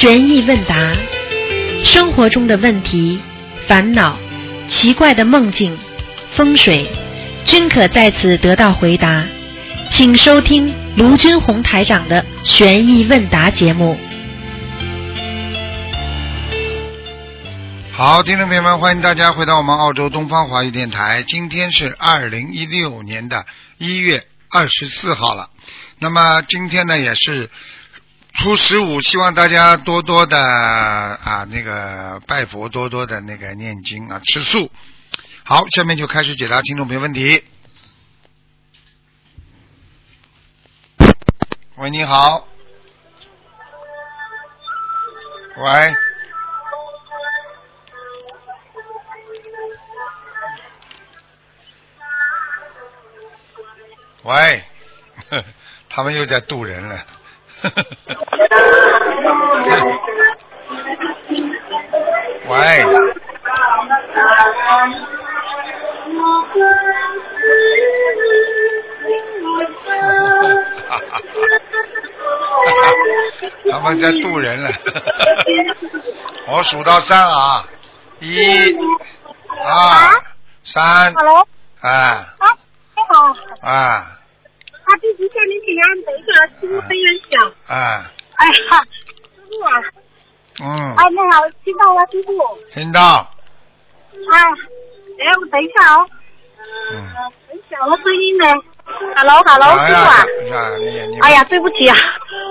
[0.00, 0.92] 悬疑问答，
[1.84, 3.20] 生活中的问题、
[3.66, 4.16] 烦恼、
[4.68, 5.76] 奇怪的梦境、
[6.30, 6.88] 风水，
[7.44, 9.24] 均可在此得到回答。
[9.90, 13.98] 请收听卢军红台长的悬疑问答节目。
[17.90, 21.24] 好，听众朋友们，欢迎大家回到我们澳洲东方华语电台。
[21.26, 23.46] 今天是二零一六年的
[23.78, 25.50] 一月二十四号了。
[25.98, 27.50] 那么今天呢，也是
[28.40, 34.70] 初十五，希望大家多多的啊那个拜佛，多多的那个念经啊，吃素。
[35.44, 37.42] 好，下面就开始解答听众朋友问题。
[41.78, 42.46] 喂，你好。
[45.56, 45.94] 喂。
[54.22, 54.64] 喂，
[55.90, 57.04] 他们又在渡人了。
[62.48, 62.84] 喂。
[73.70, 74.70] 他们在渡人了。
[76.48, 77.64] 我数到三啊，
[78.20, 78.40] 一、
[79.62, 80.22] 二、
[80.64, 81.12] 三。
[81.14, 81.46] Hello，
[81.80, 81.90] 啊。
[81.90, 82.26] 啊，
[82.96, 84.02] 你好，哎
[84.88, 87.44] 啊，弟子向您请安，等一下，师傅声音很小。
[87.68, 88.02] 哎，
[88.36, 88.52] 哎呀，
[89.36, 89.76] 师傅啊，
[90.64, 92.32] 嗯，哎，你好，听到吗，师傅？
[92.72, 93.30] 听到，
[94.32, 96.06] 哎，哎，我等一下哦，
[96.94, 97.04] 嗯。
[97.48, 98.46] 很小的声音呢。
[99.16, 100.24] Hello，Hello，哎师傅啊。
[101.20, 101.96] 哎呀，对不起啊，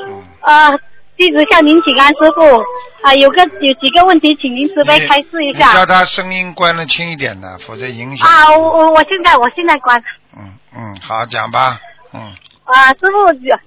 [0.08, 0.80] 嗯，呃，
[1.18, 2.64] 弟子向您请安，师傅。
[3.02, 5.86] 啊，有个有几个问题，请您慈悲开示一下叫。
[5.88, 8.28] 他声音关的轻一点的，否则影响。
[8.28, 9.98] 啊，我我我现在我现在关。
[10.38, 11.80] 嗯嗯，好讲吧，
[12.14, 12.22] 嗯
[12.64, 13.58] 啊，师傅有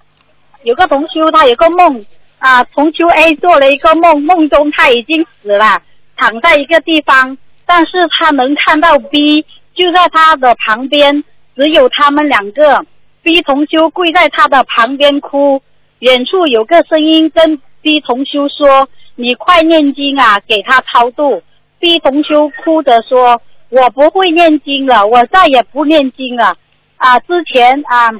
[0.63, 2.05] 有个同修，他有个梦
[2.39, 5.83] 啊，同修 A 做了一个梦，梦中他已经死了，
[6.17, 9.45] 躺在一个地方，但是他能看到 B
[9.75, 11.25] 就在他的旁边，
[11.57, 12.85] 只有他们两个。
[13.23, 15.63] B 同修跪在他的旁边哭，
[15.99, 21.43] 远处有个声音跟 B 同修说：“你快念经啊，给他超度。
[21.79, 26.57] ”B 同修哭着说：“我不会念经了，我再也不念经了。”
[26.97, 28.11] 啊，之前啊。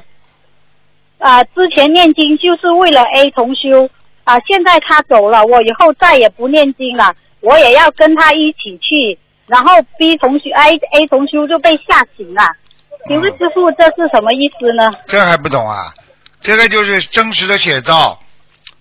[1.21, 3.89] 啊，之前念经就是为了 A 同修
[4.23, 9.17] 啊，现在他走了，我以后再也不念经了，我也要跟他一起去。
[9.45, 12.43] 然后 B 同学 A A 同修就被吓醒了，
[13.07, 14.89] 请问师傅这是什么意思呢？
[15.07, 15.93] 这还不懂啊？
[16.41, 18.19] 这个就是真实的写照。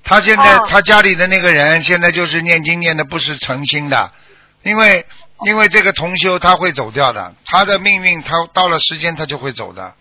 [0.02, 4.10] 他现在、哦他家里的那个人现在就是念经念的不是诚心的，
[4.62, 5.04] 因为
[5.44, 9.94] 因为这个同修他会走掉的，他的命运他到了时间他就会走的，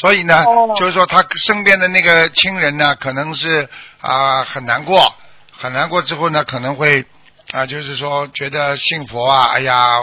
[0.00, 3.68] 所以呢，哦就是说他身边的那个亲人呢，可能是
[4.00, 5.14] 啊、很难过，
[5.56, 7.04] 很难过之后呢，可能会
[7.52, 10.00] 啊、就是说觉得信佛啊，哎呀，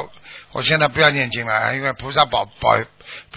[0.51, 2.77] 我现在不要念经了，因为菩萨保保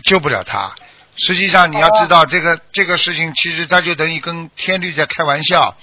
[0.05, 0.75] 救不了他。
[1.17, 5.75] 实际上你要知道，这个这个事情其实他就等于跟天律在开玩笑。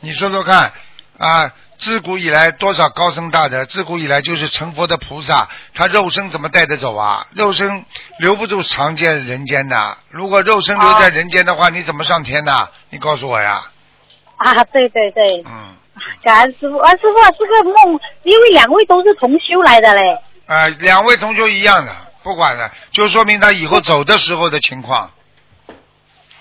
[0.00, 0.72] 你说说看
[1.16, 7.26] 啊，自古以来多少高僧大德，自古以来就是成佛的菩萨，他肉身怎么带得走啊？
[7.34, 7.86] 肉身
[8.18, 9.96] 留不住常见人间的。
[10.10, 12.68] 如果肉身留在人间的话，你怎么上天呐？
[12.90, 13.70] 你告诉我呀。
[14.36, 15.74] 啊，对对对，嗯，
[16.22, 20.18] 感恩师傅啊，师傅啊，这个梦，因为两位都是同修来的嘞。
[20.46, 25.10] 啊，两位同修一样的，不管了，就说明他以后走的时候的情况。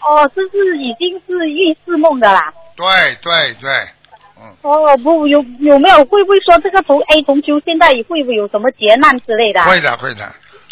[0.01, 2.53] 哦，这是已经是预示梦的啦。
[2.75, 3.89] 对对对，
[4.39, 4.55] 嗯。
[4.61, 9.67] 哦，不有有没有会不会说这个同 A 同修现在会不会有什么劫难之类的啊？
[9.67, 10.31] 会的，会的。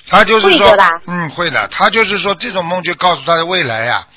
[0.10, 1.68] 他就是说的，嗯，会的。
[1.68, 4.08] 他就是说，这种梦就告诉他的未来呀、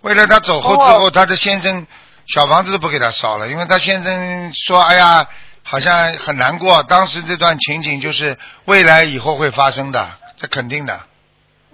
[0.00, 1.86] 未来他走后之后，哦他的先生
[2.26, 5.26] 小房子都不给他烧了，因为他先生说，哎呀，
[5.62, 6.82] 好像很难过。
[6.82, 10.08] 当时这段情景就是未来以后会发生的，
[10.40, 11.00] 这肯定的。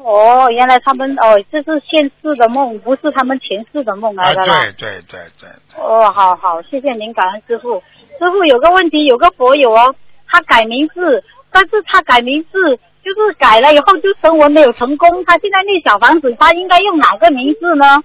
[0.04, 4.54] 哦，原来他们哦，这是现世的梦，不是他们前世的梦啊，来的啦。
[4.60, 5.48] 对对对对，
[5.82, 7.82] 哦，好好，谢谢您，感恩师傅。
[8.18, 9.94] 师傅有个问题，有个佛友哦，
[10.28, 18.02] 他改名字，但是他改名字就是改了以后就声纹没有成功，他现在那小房子，他应该用哪个名字呢？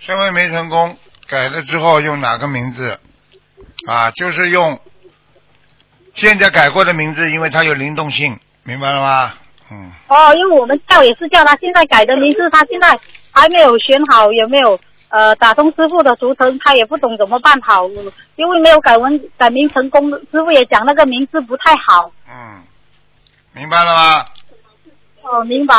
[0.00, 2.98] 升为没成功，改了之后用哪个名字？
[3.88, 4.78] 啊，就是用
[6.14, 9.32] 现在改过的名字，因为它有灵动性，明白了吗？
[9.72, 9.90] 嗯。
[10.08, 12.98] 哦，因为我们叫也是叫他现在改的名字，他现在
[13.30, 14.78] 还没有选好有没有
[15.08, 17.88] 呃打通师傅的图腾，他也不懂怎么办好，
[18.36, 22.10] 因为没有改文改名成功，师傅也讲那个名字不太好。
[22.28, 22.62] 嗯，
[23.54, 24.24] 明白了吗？
[25.22, 25.74] 哦，明白。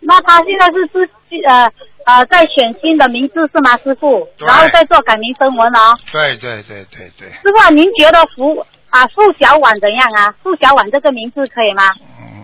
[0.00, 1.08] 那他现在是自
[1.46, 1.70] 呃
[2.06, 4.26] 呃在选新的名字是吗，师傅？
[4.38, 5.94] 然后再做改名声文哦。
[6.10, 10.34] 对对对对对，师傅啊，您觉得福啊付小婉怎样啊？
[10.42, 11.92] 付小婉这个名字可以吗？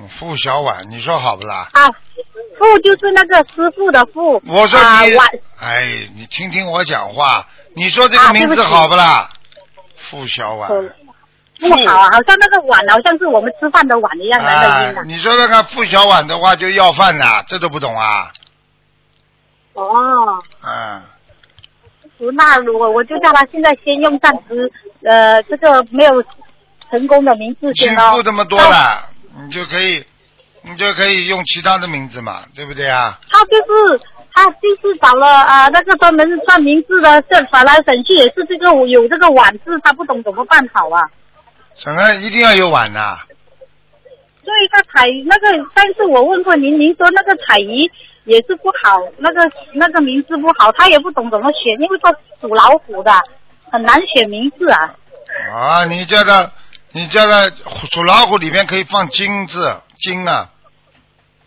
[0.08, 1.68] 嗯，付小婉，你说好不啦？
[1.72, 1.86] 啊，
[2.58, 4.42] 傅就是那个师傅的傅。
[4.48, 5.24] 我说你，啊
[5.60, 9.30] 哎，你听听我讲话，你说这个名字好不啦？
[10.10, 10.82] 付小婉，呃
[11.60, 15.04] 不好啊，好像那个碗好像是我们吃饭的碗一样的。
[15.04, 18.32] 你说那个付小婉的话就要饭呐，这都不懂啊？
[19.74, 21.02] 哦，嗯，
[22.34, 24.72] 那我我就叫他现在先用暂时
[25.04, 26.24] 呃这个没有
[26.90, 28.12] 成功的名字先哦。
[28.12, 29.02] 付这么多了，
[29.40, 30.04] 你就可以，
[30.62, 33.18] 你就可以用其他的名字嘛，对不对啊？
[33.30, 34.00] 他就是
[34.32, 41.02] 他就是找了啊、那个专门算名字的，这反来审去也是这个有这个碗字，他不懂怎么办好啊。
[41.76, 43.18] 什么一定要有碗呐？
[44.44, 47.90] 所以他彩那个，但是我问过您，您说那个彩仪
[48.24, 53.12] 也是不好，那个那个名字不好，他也不懂怎么选，因为他属老虎的，
[53.70, 54.94] 很难选名字啊。
[55.52, 56.50] 啊，你叫他，
[56.92, 57.50] 你这个
[57.90, 60.50] 属老虎里面可以放金字，金啊，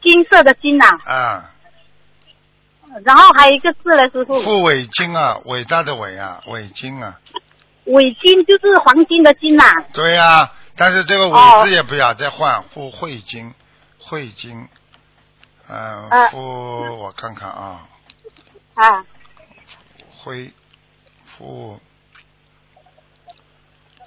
[0.04, 1.52] 金色的金呐、啊，
[3.04, 7.20] 然后还有一个字呢，师傅，富伟金啊，伟大的伟啊，伟金啊，
[7.86, 13.54] 伟金就是黄金的金呐、对呀、但是这个哦伟字也不要再换，富汇金，
[13.98, 14.68] 汇金，
[15.68, 16.30] 嗯、呃。
[16.30, 16.38] 付
[17.00, 17.88] 我看看啊，
[18.76, 19.04] 啊，
[20.24, 20.54] 汇，
[21.38, 21.80] 付，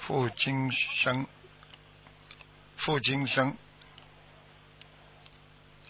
[0.06, 1.26] 付金生，
[2.76, 3.56] 付金生，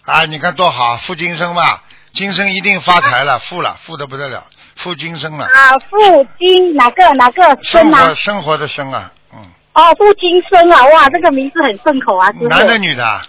[0.05, 1.83] 啊，你看多好，付金生吧，
[2.13, 4.47] 金生一定发财了，富了，富的不得了，
[4.77, 8.15] 付金生了，啊，傅金哪个哪个生生啊活？
[8.15, 9.39] 生活的生啊，嗯，
[9.73, 12.49] 哦，傅金生啊，哇，这个名字很顺口啊，师傅。
[12.49, 13.23] 男的女的啊？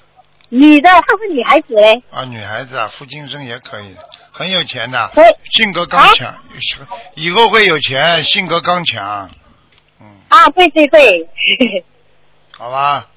[0.50, 2.04] 女的，她是女孩子嘞。
[2.12, 3.96] 啊，女孩子啊，付金生也可以，
[4.32, 5.12] 很有钱的，
[5.52, 6.36] 性格刚强，
[7.16, 9.45] 以后会有钱，性格刚强，嗯，
[10.36, 11.30] 啊，对对对。
[12.58, 13.08] 好吧，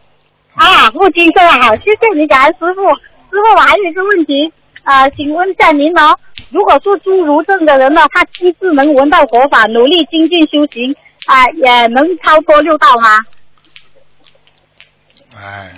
[0.55, 2.89] 啊，傅金生啊，好，谢谢你，感恩师傅。
[3.31, 4.53] 师傅，我还有一个问题，
[4.85, 6.19] 啊、请问一下您哦，
[6.51, 10.95] 如果是侏儒症的人呢，他机智能闻到佛法，努力精进修行，
[11.27, 13.21] 啊、也能超脱六道吗？
[15.37, 15.73] 哎，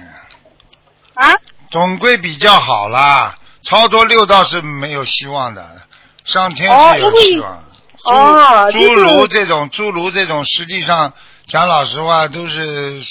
[1.15, 1.35] 啊？
[1.71, 5.83] 总归比较好啦，超脱六道是没有希望的，
[6.25, 7.65] 上天是有希望。
[8.05, 11.13] 哦，侏儒就是这种，侏儒这种，实际上
[11.51, 13.03] 讲老实话，都是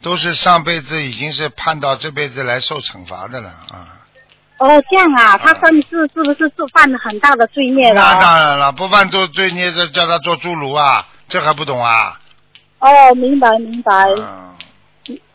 [0.00, 3.98] 都是上辈子已经是判到这辈子来受惩罚的了啊。
[4.58, 8.18] 哦，这样啊，他上次是不是是犯了很大的罪孽了那哦？
[8.20, 12.20] 当然了，不犯做罪孽，这叫他做侏儒啊，这还不懂啊？
[12.78, 14.51] 哦，明白明白，嗯，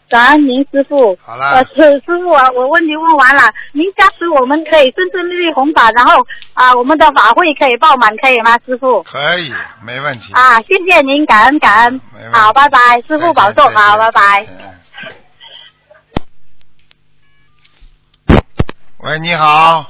[0.09, 1.17] 感恩您师傅。
[1.21, 9.03] 好了呃，师师傅啊，我问题问完了，您加持我们可以顺顺利利弘法，然后啊，我们的法会可以爆满，可以吗，师傅？
[9.03, 10.31] 可以，没问题。
[10.33, 12.01] 啊，谢谢您，感恩感恩
[12.31, 14.47] 好，拜拜，师傅保重，好，拜拜。。
[18.99, 19.85] 喂，你好。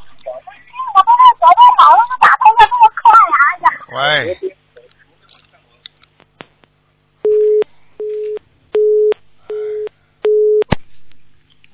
[0.96, 3.40] 我们的手机好像打通的这么快啊！
[3.54, 4.54] 哎呀，喂。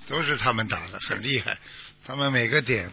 [0.09, 1.57] 都是他们打的，很厉害。
[2.05, 2.91] 他们每个点，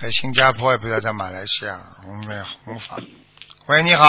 [0.00, 1.78] 在新加坡也不知道在马来西亚，
[2.08, 2.96] 我们没弘法。
[3.66, 4.06] 喂，你好。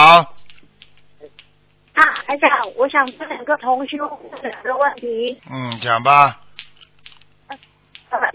[1.92, 3.98] 啊，台长，我想问两个同修
[4.42, 5.38] 两个问题。
[5.50, 6.40] 嗯，讲吧。
[7.48, 7.56] 呃，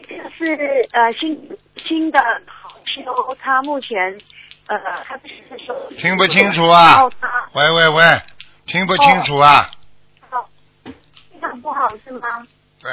[0.08, 3.98] 这个是呃新新的同修，他目前
[4.68, 7.02] 呃他是说听不清楚啊。
[7.54, 8.22] 喂喂喂，
[8.68, 9.72] 听不清楚啊？
[10.30, 10.46] 哦，
[10.84, 12.28] 非常不好是吗？
[12.80, 12.92] 对。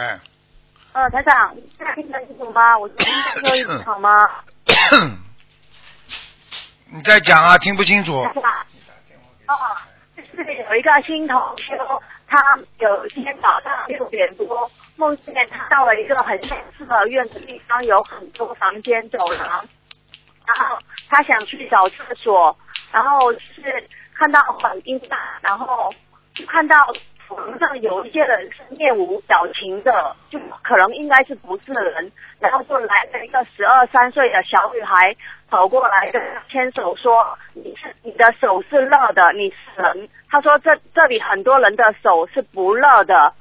[1.08, 2.76] 呃，台长，现在听得清楚吗？
[2.78, 3.06] 我听
[3.42, 4.28] 得清楚好吗？
[6.92, 8.22] 你再讲啊，听不清楚。
[8.24, 8.42] 台长，
[9.46, 9.54] 哦，
[10.16, 11.78] 就是有一个新同学，
[12.26, 12.36] 他
[12.78, 19.66] 有一天早上六点多梦见他到了一个很像四合院子地方，有很多房间走廊，
[20.44, 22.54] 然后他想去找厕所，
[22.92, 25.90] 然后是看到很阴暗，然后
[26.34, 26.92] 就看到
[27.28, 35.14] 床上有一些人是面无表情的，就可能应该是不是人，然后就来了一个十二三岁的小女孩
[35.50, 43.35] 跑过来跟他牵手说：“你是你的手是热的，你是人。”他说这这里很多人的手是不热的，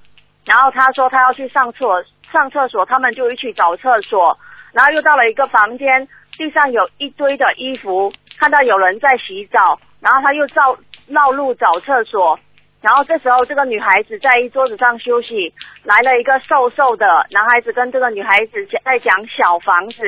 [0.46, 4.38] 然后他说他要去上厕上厕所，他们就一起找厕所，
[4.74, 6.06] 然后又到了一个房间，
[6.38, 10.78] 地上有一堆的衣服，看到有人在洗澡，然后他又绕
[11.08, 12.38] 绕路找厕所，
[12.82, 15.54] 然后这时候这个女孩子在一桌子上休息，
[15.84, 20.04] 来了一个瘦瘦的男孩子跟这个女孩子讲在讲小房子，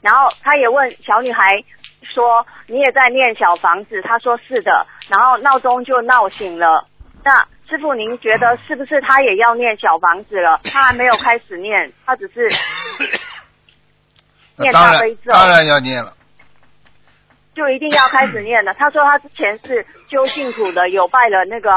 [0.00, 1.62] 然后他也问小女孩
[2.02, 6.86] 说你也在念小房子，他说是的，然后闹钟就闹醒了。
[7.22, 10.60] 那师傅，您觉得是不是他也要念小房子了？
[10.64, 12.48] 他还没有开始念，他只是
[14.56, 16.12] 念大悲咒当然要念了。
[17.54, 18.74] 就一定要开始念了。
[18.78, 21.70] 他说他之前是修净土的，有拜了那个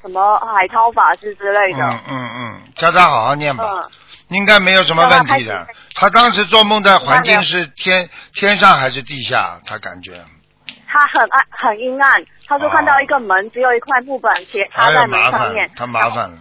[0.00, 1.84] 什么海涛法师之类的。
[1.84, 3.90] 嗯嗯嗯，叫他好好念吧，嗯
[4.28, 6.08] 应该没有什么问题的他。
[6.08, 9.60] 他当时做梦的环境是天天上还是地下？
[9.66, 10.24] 他感觉，
[10.88, 12.24] 他很暗，很阴暗。
[12.46, 16.38] 他说看到一个门，只有一块木板斜插哎呀在门麻烦上面，，他麻烦了，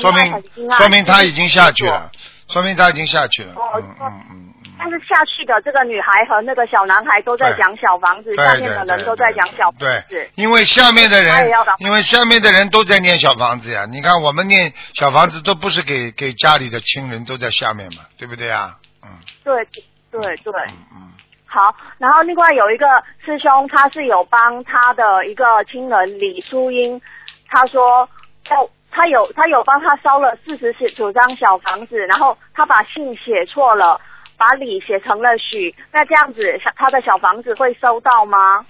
[0.00, 0.42] 说明
[0.78, 2.10] 说明他已经下去了，
[2.48, 3.54] 说明他已经下去了。
[3.56, 4.54] 嗯嗯嗯。
[4.78, 10.30] 但是下去的这个女孩和那个小男孩都在讲小房子，下面的人都在讲小房子对子，。
[10.34, 13.86] 因为下面的人因为下面的人都在念小房子呀。
[13.90, 18.76] 你看我们念小房子都不是给给家里的亲人都在下面嘛，对不对呀？
[19.04, 19.10] 嗯
[19.44, 19.64] 对
[20.10, 21.12] 对对，嗯嗯。
[21.46, 21.74] 好。
[21.98, 22.86] 然后另外有一个
[23.24, 27.00] 师兄，他是有帮他的一个亲人李淑英，
[27.48, 28.08] 他说
[28.50, 34.00] 要他有他有帮他烧了四十九张小房子，然后他把信写错了。
[34.36, 38.64] 把李写成了许，那这样子小他的小房子会收到吗？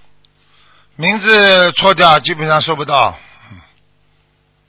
[0.95, 3.15] 名字错掉，基本上收不到。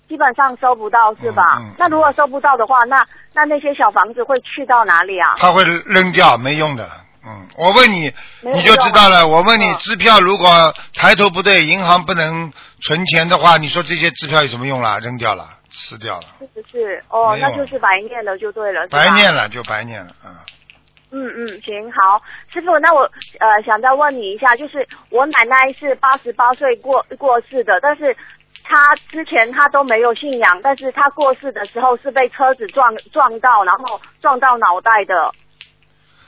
[0.08, 1.58] 基本上收不到是吧？
[1.58, 5.34] 嗯嗯那如果收不到的话，那那那些小房子会去到哪里啊？
[5.36, 6.88] 他会扔掉，没用的。
[7.24, 9.26] 嗯，我问你，你就知道了。
[9.26, 15.00] 我问你，嗯支票如果抬头不对，银行不能存钱的话，你说这些支票有什么用啦？
[15.00, 17.02] 扔掉了，吃掉了，是不是？
[17.08, 20.26] 哦，那就是白念了就对了，白念了就白念了啊。
[20.26, 20.55] 嗯
[21.10, 22.20] 嗯嗯，行好，
[22.52, 23.02] 师傅，那我
[23.38, 28.16] 呃想再问你一下，就是我奶奶是八十八岁过过世的，但是
[28.64, 35.32] 她之前她都没有信仰，但是她过世的时候是被车子撞撞到，然后撞到脑袋的。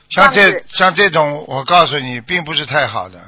[0.09, 3.19] 像这像这种，我告诉你，并不是太好的。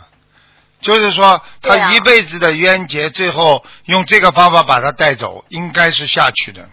[0.79, 6.67] 就是说，他对啊一辈子的冤结，最后用这个方法把他带走，应该是下去的。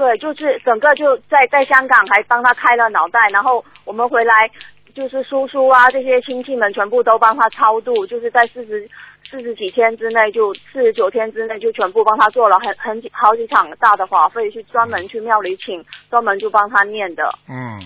[0.00, 4.50] 对，就是整个就在在香港还帮他开了脑袋，然后我们回来
[4.94, 8.88] 就是叔叔啊这些亲戚们全部都帮他超度，就是在四十
[9.30, 17.22] 四十几天之内就四十九天之内就全部帮他做了很很几好几场大的花费，去专门去庙里请专门就帮他念的。
[17.46, 17.82] 嗯，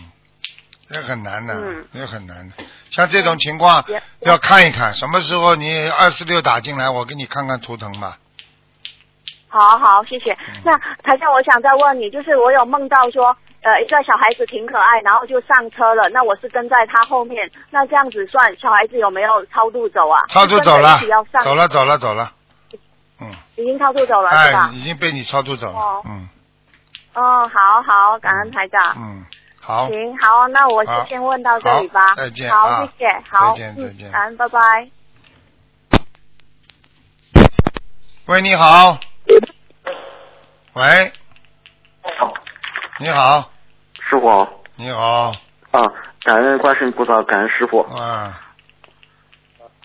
[0.92, 2.54] 也很难的，嗯也很难的。
[2.90, 3.84] 像这种情况
[4.20, 8.18] 要看一看，什么时候你二四六打进来，我给你看看图腾吧。
[9.54, 10.36] 好好，谢谢。
[10.64, 20.18] 那台长，我想再问你，就是我有梦到说，呃，一个小孩子挺可爱，然后就上车了，那我是跟在他后面，那这样子算小孩子有没有超度走啊？
[20.28, 22.32] 超度走了一起要上，走了，走了，走了。
[23.20, 24.70] 嗯，已经超度走了、是哎吧，？
[24.72, 26.02] 已经被你超度走了哦。
[26.04, 26.28] 嗯
[27.14, 28.80] 哦，好好，感恩台长。
[28.96, 29.24] 嗯，
[29.60, 32.16] 好，行，好，那我好就先问到这里吧。
[32.16, 33.22] 再见好，啊谢谢。
[33.30, 34.88] 好，再见再见嗯，感恩，拜拜。
[38.26, 38.98] 喂，你好。
[40.74, 40.82] 喂，
[42.98, 43.48] 你好，
[44.00, 44.28] 师傅。
[44.28, 45.30] 好你好，
[45.70, 45.92] 啊，
[46.24, 47.78] 感恩观世音菩萨，感恩师傅。
[47.82, 48.42] 啊，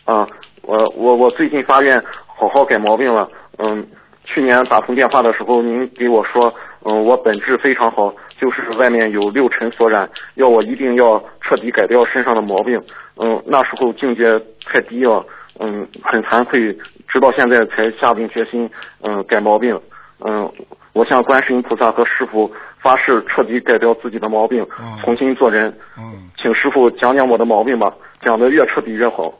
[0.06, 0.28] 啊，
[0.64, 3.30] 我我我最近发愿好好改毛病了，
[3.60, 3.88] 嗯，
[4.24, 6.52] 去年打通电话的时候，您给我说，
[6.84, 12.84] 嗯，我本质非常好，就是外面有六尘所染，要我一定要彻底改掉身上的毛病，
[13.18, 14.24] 嗯，那时候境界
[14.66, 15.24] 太低了，
[15.60, 16.76] 嗯，很惭愧，
[17.08, 18.68] 直到现在才下定决心，
[19.04, 19.80] 嗯，改毛病，
[20.26, 20.52] 嗯，
[20.94, 25.78] 我向观世音菩萨和师傅发誓，彻底改掉自己的毛病嗯，重新做人。
[25.98, 27.94] 嗯，请师傅讲讲我的毛病吧，
[28.26, 29.34] 讲的越彻底越好，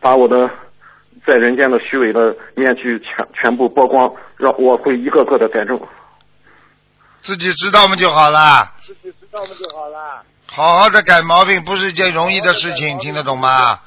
[0.00, 0.48] 把我的
[1.26, 5.80] 在人间的虚伪的面具全全部剥光，让我会一个个的改正。
[7.20, 8.72] 自己知道嘛就好了。
[8.80, 10.22] 自己知道嘛就好了。
[10.50, 13.80] 好好的改毛病不是一件容易的事情，听得懂吗？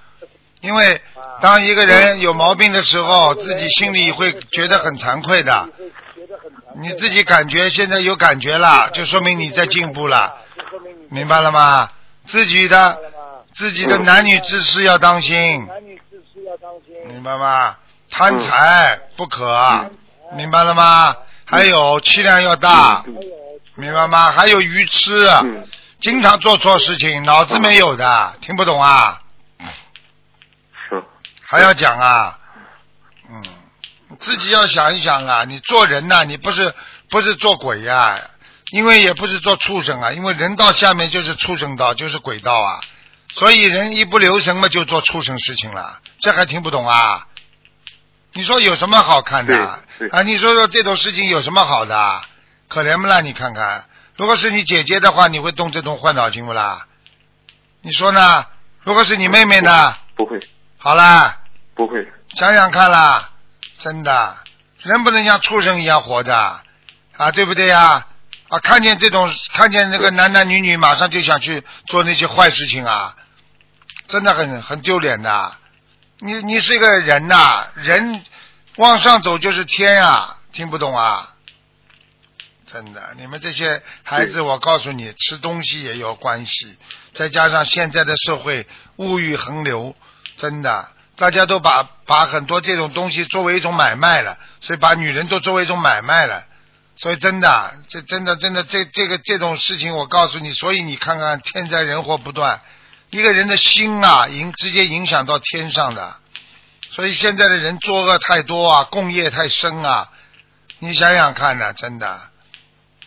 [0.61, 0.99] 因为
[1.41, 5.69] 当一个人有毛病的时候，自己心里会觉得很惭愧的。
[6.77, 10.35] 你自己感觉现在有感觉了，就说明你在进步了，
[11.09, 11.89] 明白了吗？
[12.25, 12.99] 自己的
[13.53, 15.67] 自己的男女之事要当心，
[17.07, 17.77] 明白吗？
[18.09, 19.89] 贪财不可，
[20.33, 21.15] 明白了吗？
[21.45, 23.03] 还有气量要大，
[23.75, 24.31] 明白吗？
[24.31, 25.67] 还有愚痴，嗯
[26.01, 29.21] 经常做错事情，脑子没有的，听不懂啊？
[30.89, 31.03] 是，
[31.47, 32.37] 还要讲啊？
[34.09, 35.43] 嗯，自己要想一想啊！
[35.45, 36.73] 你做人呐、你不是
[37.09, 38.19] 不是做鬼呀、
[38.71, 42.81] 因为也不是做畜生啊，因为人道下面就是畜生道，就是鬼道啊。
[43.33, 47.27] 所以人一不留神嘛，就做畜生事情了，这还听不懂啊？
[48.33, 49.57] 你说有什么好看的
[50.11, 50.21] 啊？
[50.23, 52.21] 你说说这种事情有什么好的？
[52.67, 53.21] 可怜不啦？
[53.21, 53.85] 你看看，
[54.15, 56.87] 如果是你姐姐的话，你会动这种坏脑筋不啦？
[57.81, 58.45] 你说呢？
[58.83, 59.95] 如果是你妹妹呢？
[60.15, 60.39] 不会，
[60.77, 61.39] 好啦，
[61.75, 62.07] 不会。
[62.35, 63.31] 想想看啦，
[63.79, 64.37] 真的，
[64.81, 66.61] 人不能像畜生一样活着
[67.17, 68.07] 啊，对不对呀？
[68.47, 73.15] 啊，看见这种，看见那个男男女女，马上就想去做那些坏事情啊，
[74.07, 75.55] 真的很很丢脸的。
[76.19, 78.23] 你你是一个人呐、人
[78.77, 81.33] 往上走就是天啊、听不懂啊？
[82.67, 86.77] 真的，你们这些孩子，我告诉你，吃东西也有关系，
[87.13, 88.67] 再加上现在的社会
[88.97, 89.95] 物欲横流，
[90.37, 96.43] 真的，大家都把把很多这种东西作为一种买卖了，所以把女人都作为一种买卖了。
[96.97, 102.61] 所以真的，这真的真的这这个这种事情，我告诉你，所以你看看天灾人祸不断，
[103.09, 106.15] 一个人的心啊，影直接影响到天上的。
[106.91, 110.09] 所以现在的人作恶太多啊，共业太深啊，
[110.79, 112.07] 你想想看呢、真的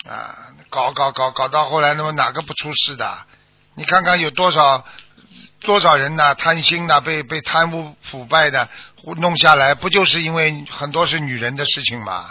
[0.07, 0.37] 啊，
[0.69, 3.19] 搞搞搞搞到后来，那么哪个不出事的？
[3.75, 4.85] 你看看有多少
[5.61, 8.69] 多少人呐、贪心呐、被被贪污腐败的
[9.17, 12.31] 弄下来，不就是因为很多是女人的事情吗？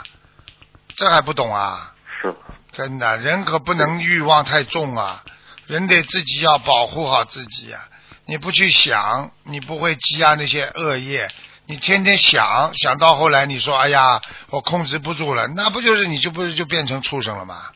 [0.96, 1.94] 这还不懂啊？
[2.22, 2.36] 是，
[2.72, 5.24] 真的，人可不能欲望太重啊，
[5.68, 7.82] 人得自己要保护好自己啊。
[8.26, 11.30] 你不去想，你不会积压那些恶业。
[11.66, 17.72] 你天天想，想到后来你说，哎呀，我控制不住了，那不就是你就不是就变成畜生了吗？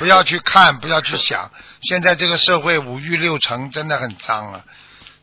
[0.00, 1.50] 不要去看，不要去想。
[1.82, 4.64] 现在这个社会五欲六尘真的很脏啊，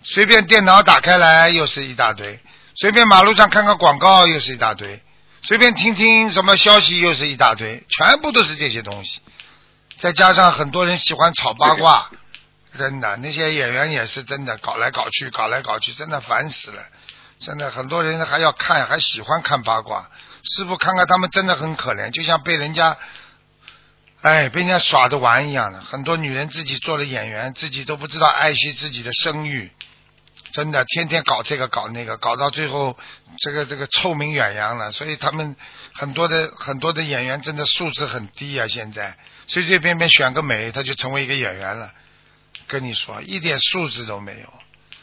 [0.02, 2.40] 随便电脑打开来又是一大堆，
[2.76, 5.02] 随便马路上看看广告又是一大堆，
[5.42, 9.20] 随便听听什么消息又是一大堆，全部都是这些东西。
[9.98, 12.12] 再加上很多人喜欢炒八卦，
[12.78, 16.84] 真的那些演员也是真的搞来搞去，搞来搞去，真的烦死了。
[17.40, 20.08] 真的很多人还要看，还喜欢看八卦。
[20.44, 22.96] 师傅看看他们真的很可怜，就像被人家，
[24.28, 25.80] 哎，被人家耍着玩一样的。
[25.80, 29.72] 很多女人自己做了演员，自己都不知道爱惜自己的声誉，
[30.52, 32.98] 真的天天搞这个搞那个，搞到最后
[33.38, 34.92] 这个这个臭名远扬了。
[34.92, 35.56] 所以他们
[35.94, 38.68] 很多的很多的演员真的素质很低啊！
[38.68, 41.94] 现在随随便便选个美，他就成为一个演员了。
[42.68, 44.54] 跟你说，一点素质都没有。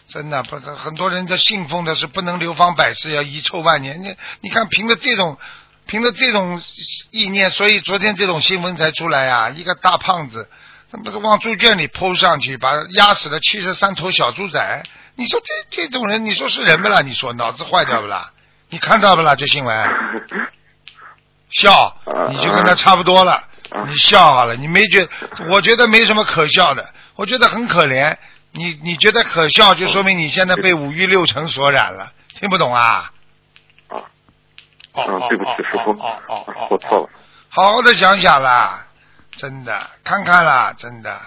[0.07, 4.03] 真的不，很多人的信奉的是不能流芳百世，要遗臭万年。
[4.03, 5.39] 你你看，凭着这种，
[5.87, 6.61] 凭着这种
[7.11, 10.49] 意念，所以昨天这种新闻才出来呀、一个大胖子，
[10.91, 14.83] 他不是往猪圈里扑上去，把压死了七十三头小猪仔。
[15.15, 17.03] 你说这这种人，你说是人不啦？
[17.03, 18.33] 你说脑子坏掉不啦？
[18.71, 19.37] 你看到不啦？
[19.37, 19.91] 这新闻
[21.51, 21.97] 笑，
[22.31, 23.43] 你就跟他差不多了。
[23.87, 25.09] 你笑好了，你没觉？
[25.49, 28.17] 我觉得没什么可笑的，我觉得很可怜。
[28.53, 32.75] 你你觉得可笑，就说明你现在被五欲六尘所染了，听不懂？
[32.75, 33.11] 啊
[34.95, 37.11] 哦啊，对不起，师傅哦哦哦，我错了。
[37.51, 38.87] 好好的想想啦，
[39.37, 41.21] 真的看看啦，真的，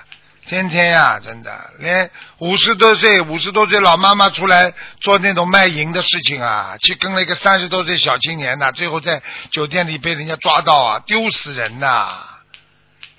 [0.46, 12.24] 天天呀、真的，连五十多岁、五十多岁老妈妈出来做那种卖淫的事情啊，去跟了一个三十多岁小青年呐、最后在酒店里被人家抓到啊，丢死人呐、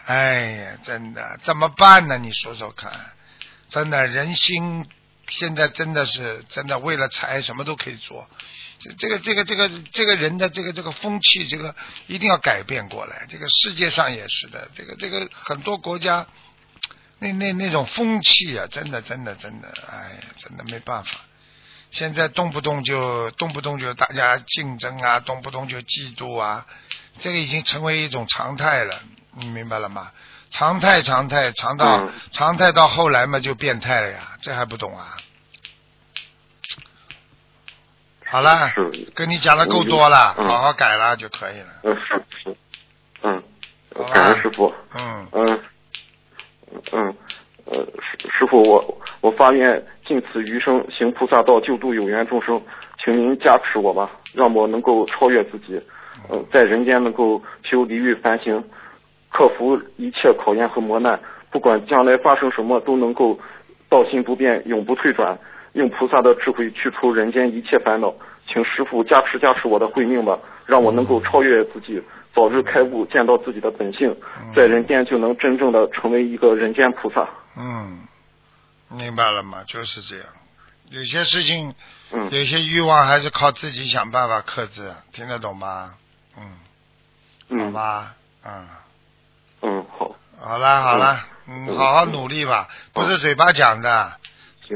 [0.06, 2.16] 哎呀，真的怎么办呢？
[2.18, 2.90] 你说说看，
[3.68, 4.86] 真的人心
[5.28, 8.26] 现在真的是真的为了财什么都可以做。
[8.96, 11.74] 这这个这个这个这个人的这个这个风气，这个
[12.06, 13.26] 一定要改变过来。
[13.28, 16.26] 这个世界上也是的，这个这个很多国家
[17.18, 21.10] 那那那种风气啊，真的真的真的，哎呀，真的没办法。
[21.90, 26.66] 现在动不动就动不动就大家竞争啊，动不动就嫉妒啊，
[27.18, 29.00] 这个已经成为一种常态了，
[29.36, 30.12] 你明白了吗？
[30.50, 35.16] 常态常态常到、嗯常态到后来嘛就变态了呀，这还不懂啊？
[38.30, 38.90] 好了，是。
[39.14, 40.46] 跟你讲的够多了，嗯。
[40.48, 41.68] 好好改了就可以了。
[41.82, 42.56] 嗯，是是，
[43.22, 43.42] 嗯
[44.12, 44.72] 感恩师傅。
[44.94, 45.60] 嗯，嗯。
[46.92, 47.14] 嗯
[47.64, 52.60] 呃，师师傅，我我发愿尽此余生行菩萨道，救度有缘众生，
[53.02, 55.80] 请您加持我吧，让我能够超越自己，
[56.30, 58.62] 嗯、在人间能够修离欲凡行，
[59.30, 61.18] 克服一切考验和磨难，
[61.50, 63.38] 不管将来发生什么，都能够
[63.90, 65.38] 道心不变，永不退转，
[65.78, 68.12] 用菩萨的智慧去除人间一切烦恼。
[68.50, 72.02] 请师傅加持加持我的慧命吧，让我能够超越自己，
[72.34, 74.16] 早日开悟，见到自己的本性，
[74.56, 77.28] 在人间就能真正的成为一个人间菩萨。
[77.58, 78.00] 嗯，
[78.88, 79.64] 明白了吗？
[79.66, 80.26] 就是这样。
[80.90, 81.74] 有些事情，
[82.10, 85.94] 嗯有些欲望还是靠自己想办法克制，听得懂吗？
[86.38, 86.42] 嗯，
[87.60, 88.14] 好嗯吧，
[88.46, 88.68] 嗯，
[89.60, 94.12] 嗯，好，好了好了，嗯，嗯好好努力吧，不是嘴巴讲的。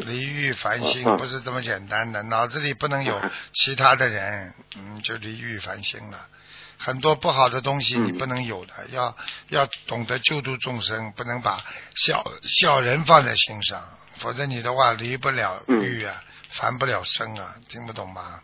[0.00, 3.20] 行离欲烦心嗯不是这么简单的，脑子里不能有
[3.52, 6.18] 其他的人，嗯，就离欲烦心了。
[6.78, 8.06] 很多不好的东西嗯。
[8.06, 9.16] 你不能有的，要
[9.48, 11.62] 要懂得救度众生，不能把
[11.94, 12.24] 小
[12.60, 13.82] 小人放在心上，
[14.16, 15.80] 否则你的话离不了嗯。
[15.82, 18.40] 欲啊，烦不了生啊，听不懂吗？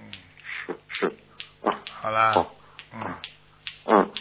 [0.00, 0.12] 嗯，
[0.66, 1.06] 是是。
[1.62, 2.54] 啊，好啦，好，
[3.86, 4.12] 嗯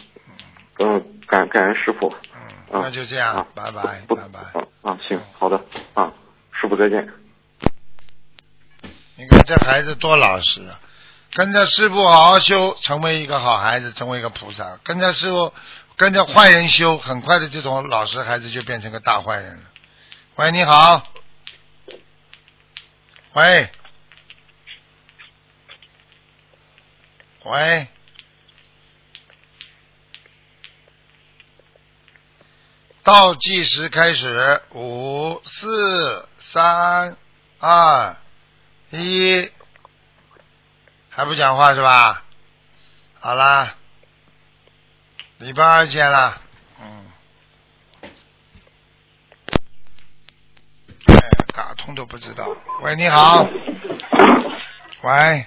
[0.80, 2.14] 嗯嗯，感感恩师傅。
[2.34, 4.40] 嗯，嗯那就这样啊，拜拜拜拜。
[4.60, 5.58] 啊啊，行，好的
[5.94, 6.12] 啊，
[6.60, 7.08] 师傅再见。
[9.16, 10.80] 你看这孩子多老实啊，
[11.34, 14.80] 跟着师傅好好修，成为一个好孩子，成为一个菩萨。
[14.84, 15.54] 跟着师傅，
[15.96, 19.64] 跟着坏人修，很快的这种老实孩子就变成个大坏人了。
[20.36, 21.08] 喂，你好。
[23.34, 23.70] 喂。
[27.46, 27.88] 喂。
[33.04, 37.18] 倒计时开始，五、四、三、
[37.60, 38.16] 二、
[38.92, 39.52] 一，
[41.10, 42.24] 还不讲话是吧？
[43.20, 43.76] 好啦，
[45.40, 46.42] 礼拜二见了，
[46.82, 47.06] 嗯。
[51.08, 51.18] 哎，
[51.54, 52.56] 打通都不知道。
[52.84, 53.44] 喂，你好。
[55.02, 55.46] 喂喂，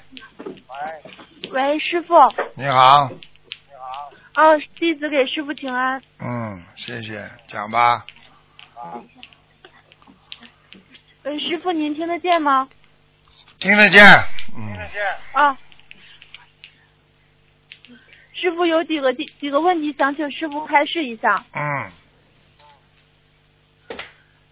[1.51, 2.15] 喂，师傅，
[2.55, 3.11] 你好。
[4.37, 6.01] 哦，弟子给师傅请安。
[6.21, 8.05] 嗯，谢谢，讲吧。
[11.23, 12.69] 呃，师傅您听得见吗？
[13.59, 14.05] 听得见。
[14.55, 14.77] 嗯。
[15.33, 15.59] 啊。
[18.35, 21.43] 师傅有几个几几个问题想请师傅开示一下。
[21.55, 21.91] 嗯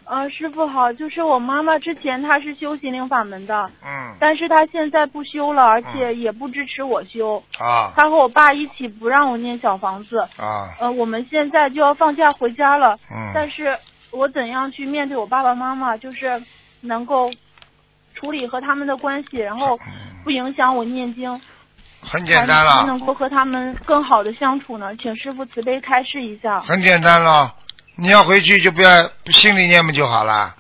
[0.06, 7.42] 呃，师傅好，就是我妈妈之前她是修心灵法门的，嗯但是她现在不修了，而且也不支持我修。
[7.58, 10.18] 啊她和我爸一起不让我念小房子。
[10.36, 13.76] 啊呃，我们现在就要放假回家了，嗯但是
[14.10, 16.42] 我怎样去面对我爸爸妈妈，就是
[16.82, 17.30] 能够
[18.14, 19.78] 处理和他们的关系，然后
[20.22, 21.40] 不影响我念经，
[22.02, 24.94] 很简单了，才能够和他们更好的相处呢？
[24.96, 26.60] 请师傅慈悲开示一下。
[26.60, 27.54] 很简单了。
[27.96, 30.54] 你要回去就不要心里念不就好了？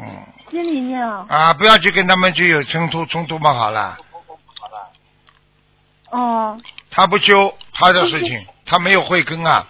[0.00, 0.06] 嗯
[0.50, 3.98] 心里念啊，啊，不要去跟他们去有冲突冲突嘛，好了。
[6.10, 6.58] 哦，
[6.90, 9.66] 他不修他的事情， 他没有慧根啊。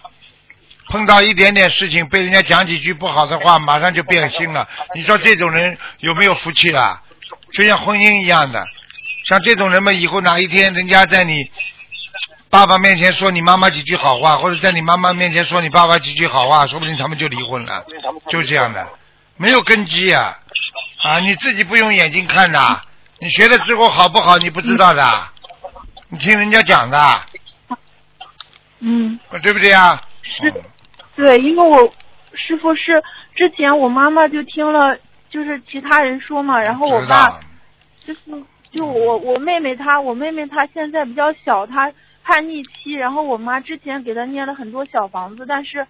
[0.87, 4.67] 碰到一点点事情，被人家讲几句不好的话，马上就变心了。
[4.95, 7.03] 你说这种人有没有福气啦？
[7.53, 8.65] 就像婚姻一样的，
[9.25, 11.51] 像这种人们以后哪一天人家在你
[12.49, 17.85] 爸爸面前说你妈妈几句好话，或者在你妈妈面前说你爸爸几句好话，说不定他们就离婚了，
[18.29, 18.87] 就这样的，
[19.37, 20.39] 没有根基啊！
[21.03, 22.59] 啊，你自己不用眼睛看的，
[23.19, 25.27] 你学了之后好不好你不知道的，
[26.09, 27.21] 你听人家讲的，
[28.79, 30.01] 嗯，对不对啊？
[30.23, 30.51] 是，
[31.15, 31.93] 对，因为我
[32.33, 33.03] 师傅是
[33.35, 34.97] 之前我妈妈就听了，
[35.29, 37.39] 就是其他人说嘛，然后我知爸，
[38.03, 38.19] 就是
[38.71, 41.91] 就我我妹妹她，我妹妹她现在比较小，她
[42.29, 45.87] 叛逆期，然后我妈之前给她念了很多小房子，但是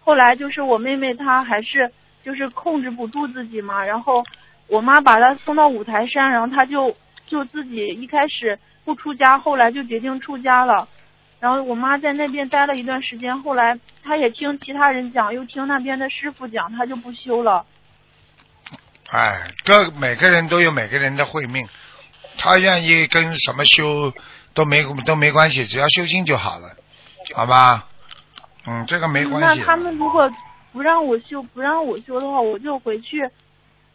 [0.00, 1.88] 后来就是我妹妹她还是
[2.24, 4.24] 就是控制不住自己嘛，然后
[4.66, 6.92] 我妈把她送到五台山，然后她就
[7.28, 10.88] 就自己一开始不出家，后来就决定出家了。
[11.38, 17.64] 然后我妈在那边待了一段时间，后来她也听其他人讲，又听那边的师傅讲，她就不修了。
[19.12, 21.64] 哎，各每个人都有每个人的慧命，
[22.36, 24.12] 他愿意跟什么修
[24.56, 26.70] 都没都没关系，只要修心就好了，
[27.34, 27.86] 好吧？
[28.66, 29.60] 嗯，这个没关系。
[29.60, 30.28] 那他们如果
[30.72, 33.22] 不让我修，不让我修的话，我就回去，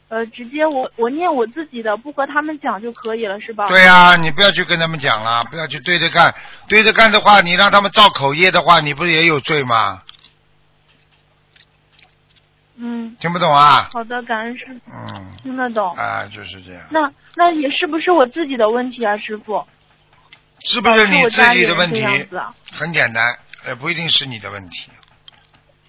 [0.08, 3.68] 呃，直接我我念我自己的，不和他们讲就可以了，是吧？
[3.68, 6.34] 对呀、你不要去跟他们讲了，不要去对着干，
[6.68, 10.04] 对着干的话，你让他们造口业的话，你不是也有罪吗？
[12.78, 13.90] 嗯，听不懂啊？
[13.92, 15.94] 好的，感恩师，嗯，听得懂。
[15.96, 19.64] 啊，就是这样，那那也是不是我自己的问题啊，师傅？
[20.64, 22.28] 是不是你自己的问题？
[22.72, 24.90] 很简单，也不一定是你的问题。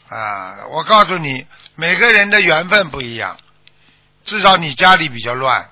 [0.09, 3.37] 啊，我告诉你，每个人的缘分不一样，
[4.25, 5.71] 至少你家里比较乱。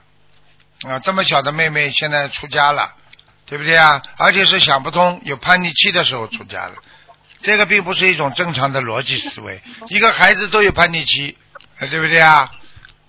[0.88, 2.94] 啊，这么小的妹妹现在出家了，
[3.46, 4.02] 对不对啊？
[4.16, 6.74] 而且是想不通，有叛逆期的时候出家了，
[7.42, 9.62] 这个并不是一种正常的逻辑思维。
[9.88, 11.36] 一个孩子都有叛逆期，
[11.78, 12.50] 呃对不对啊？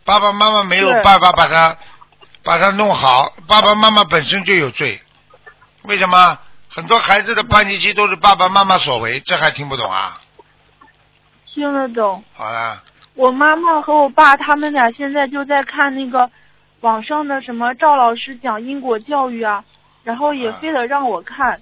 [0.04, 1.78] 爸爸妈妈没有办法把他
[2.44, 5.02] 把他弄好，爸爸妈妈本身就有罪。
[5.84, 6.38] 为什么
[6.70, 9.20] 很多孩子的叛逆期都是爸爸妈妈所为？
[9.22, 10.20] 这还听不懂啊？
[11.54, 12.24] 听得懂。
[12.34, 12.82] 好了，
[13.16, 16.30] 我妈妈和我爸他们俩现在就在看那个
[16.80, 19.64] 网上的什么赵老师讲因果教育啊，
[20.04, 21.62] 然后也啊非得让我看。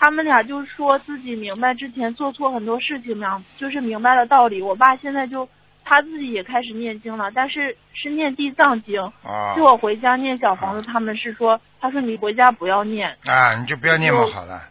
[0.00, 4.62] 他们俩就说自己明白之前做错很多事情嘛，就是明白了道理。
[4.62, 5.48] 我爸现在就
[5.88, 9.00] 他自己也开始念经了，但是是念地藏经。
[9.22, 13.16] 啊就我回家念小房子，他们是说，他说你回家不要念。
[13.24, 14.62] 啊，你就不要念嘛，好了，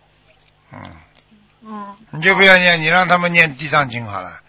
[0.71, 0.81] 嗯，
[1.65, 4.39] 嗯，你就不要念，你让他们念地藏经好了。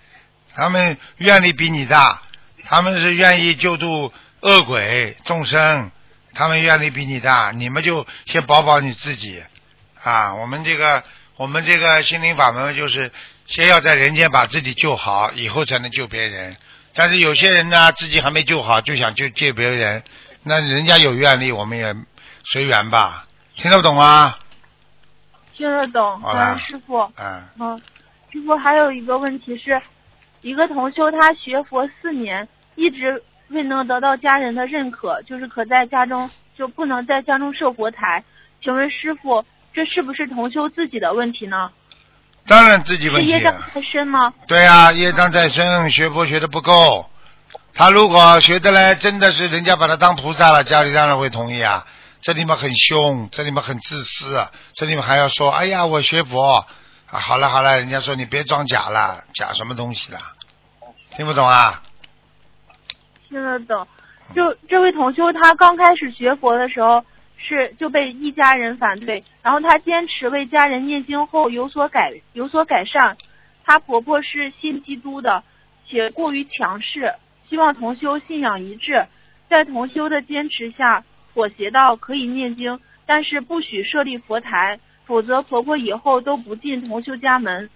[0.54, 2.20] 他们愿力比你大，
[2.64, 5.90] 他们是愿意救度恶鬼众生，
[6.34, 9.42] 他们愿力比你大，你们就先保保你自己
[10.02, 10.34] 啊！
[10.34, 11.02] 我们这个
[11.36, 13.10] 我们这个心灵法门就是
[13.48, 16.56] 先要在人间把自己救好，以后才能救别人。
[16.94, 20.02] 但是有些人呢，自己还没救好，就想救救别人，
[20.42, 21.96] 那人家有愿力，我们也
[22.44, 23.26] 随缘吧。
[23.56, 24.36] 听得懂吗？
[25.54, 26.98] 听得懂，好了感恩师傅。
[27.16, 27.82] 嗯，嗯，
[28.30, 29.80] 师傅还有一个问题是，
[30.42, 38.22] 一个同修他学佛四年，一直未能得到家人的认可，就是可在家中就不能在家中设佛台。
[38.60, 41.70] 请问师傅，这是不是同修自己的问题呢？
[42.48, 43.70] 当然自己是业障问题啊。
[43.74, 44.32] 太深吗？
[44.46, 47.08] 对啊，业障在身，学佛学的不够。
[47.74, 51.86] 他如果学的来，真的是人家把他当菩萨了，家里当然会同意啊。
[52.20, 56.66] 这里面很凶，这里面很自私，啊这里面还要说，哎呀，我学佛
[57.06, 60.18] 啊，好了好了，人家说你别装假了，假什么东西了？
[61.16, 61.82] 听不懂啊？
[63.28, 63.86] 听得懂。
[64.34, 67.04] 就这位同修，他刚开始学佛的时候
[67.38, 73.16] 是就被一家人反对，然后她坚持为家人念经后有所改有所改善。
[73.64, 75.42] 她婆婆是信基督的，
[75.86, 77.14] 且过于强势，
[77.48, 79.06] 希望同修信仰一致。
[79.48, 87.70] 在同修的坚持下，妥协到可以念经，但是不许设立佛台，否则婆婆以后都不进同修家门。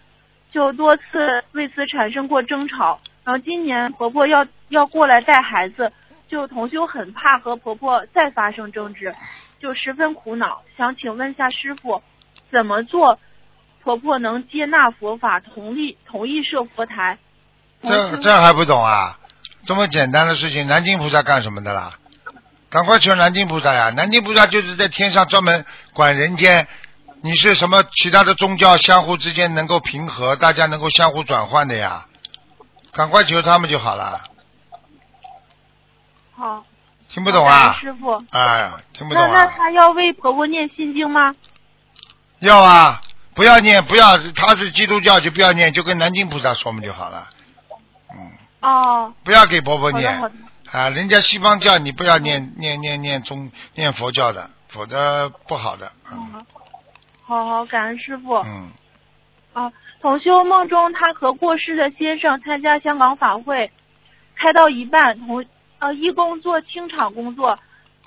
[0.51, 3.01] 就多次为此产生过争吵。
[3.25, 5.91] 然后今年婆婆要要过来带孩子，
[6.29, 9.15] 就同修很怕和婆婆再发生争执，
[9.63, 10.63] 就十分苦恼。
[10.77, 12.03] 想请问一下师傅，
[12.51, 13.21] 怎么做
[13.83, 17.17] 婆婆能接纳佛法，同意同意设佛台？
[17.83, 19.19] 这这还不懂啊？
[19.65, 21.93] 这么简单的事情，南京菩萨干什么的啦？
[22.69, 23.91] 赶快求南京菩萨呀！
[23.91, 26.67] 南京菩萨就是在天上专门管人间。
[27.23, 32.07] 你是什么其他的宗教相互之间能够平和，大家能够相互转换的呀？
[32.93, 34.25] 赶快求他们就好了。
[36.33, 36.65] 好，
[37.13, 37.75] 听不懂啊？
[37.81, 38.25] 师傅。
[38.31, 39.55] 哎，听不懂那那懂啊？
[39.57, 41.35] 她要为婆婆念心经吗？
[42.41, 43.01] 要啊！
[43.35, 47.29] 不要念，不要，他是基督教就不要念，就跟南京菩萨说嘛就好了。
[48.13, 50.21] 嗯，哦，不要给婆婆念。
[50.71, 55.93] 啊，人家西方教你不要念念念念中念佛教的，否则不好的。
[56.11, 56.47] 嗯嗯，
[57.25, 58.35] 好好，感恩师傅。
[58.35, 58.71] 嗯，
[59.55, 59.73] 啊，
[60.03, 63.71] 同修梦中，他和过世的先生参加香港法会，
[64.37, 65.43] 开到一半，同
[65.83, 67.59] 呃义工做清场工作，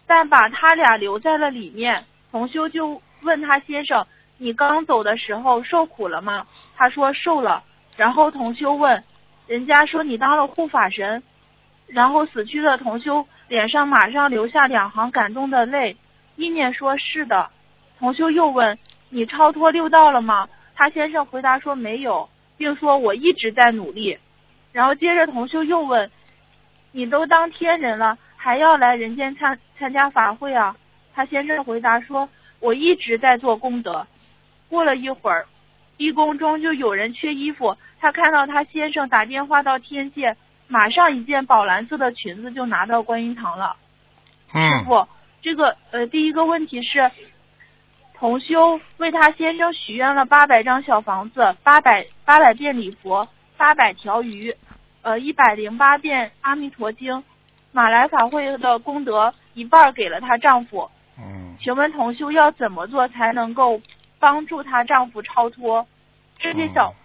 [0.08, 2.06] 但把他俩留在了里面。
[2.32, 4.08] 同修就问他先生
[4.40, 7.62] ：“你刚走的时候受苦了吗？”他说受了。
[7.98, 9.04] 然后同修问
[9.46, 11.22] ：“人家说你当了护法神。”
[11.88, 15.98] 然后死去的同修脸上马上流下两行感动的泪，
[16.38, 17.50] 意念说是的。
[18.00, 18.80] 同修又问
[19.12, 24.18] ：“你超脱六道了吗？”他先生回答说没有，并说我一直在努力。
[24.72, 26.10] 然后接着同修又问
[26.96, 30.74] ：“你都当天人了，还要来人间参参加法会啊？”
[31.14, 32.30] 他先生回答说
[32.62, 34.08] ：“我一直在做功德。”
[34.70, 35.46] 过了一会儿，
[35.98, 40.38] 地宫中就有人缺衣服，他看到他先生打电话到天界，
[40.70, 43.76] 马上一件宝蓝色的裙子就拿到观音堂了。
[44.52, 45.06] 师嗯，傅，
[45.42, 47.12] 这个呃，第一个问题是，
[48.14, 53.28] 同修为他先生许愿了八百张小房子，八百八百遍礼佛，
[53.58, 54.56] 八百条鱼，
[55.06, 57.24] 呃，一百零八遍阿弥陀经，
[57.72, 60.90] 马来法会的功德一半给了她丈夫。
[61.20, 63.80] 嗯，请问同修要怎么做才能够
[64.18, 65.86] 帮助她丈夫超脱？
[66.40, 67.02] 这些小、嗯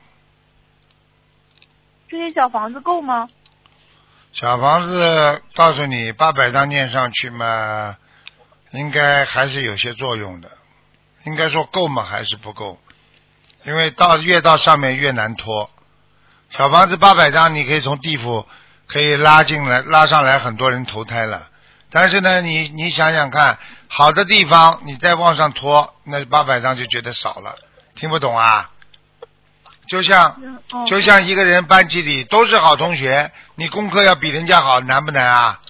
[2.09, 3.29] 这些小房子够吗？
[4.33, 7.99] 小房子告诉你八百张念上去嘛，
[8.71, 10.51] 应该还是有些作用的。
[11.27, 12.03] 应该说够吗？
[12.03, 12.79] 还是不够？
[13.67, 15.69] 因为到越到上面越难脱。
[16.51, 18.47] 小房子八百张，你可以从地府
[18.87, 21.49] 可以拉进来，拉上来很多人投胎了。
[21.91, 23.59] 但是呢，你你想想看，
[23.89, 27.55] 好的地方你再往上拖，那八百张就觉得少了。
[27.95, 28.71] 听不懂啊？
[29.87, 30.41] 就像
[30.87, 35.61] 就像一个人班级里都是好同学，你功课要比人家好，难不难啊？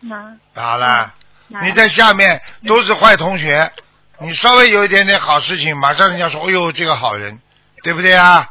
[0.00, 1.14] 难好了，
[1.48, 3.72] 难你在下面都是坏同学，
[4.20, 7.40] 你稍微有一点点好事情，马上人家说：“哎呦，这个好人，
[7.82, 8.48] 对不对啊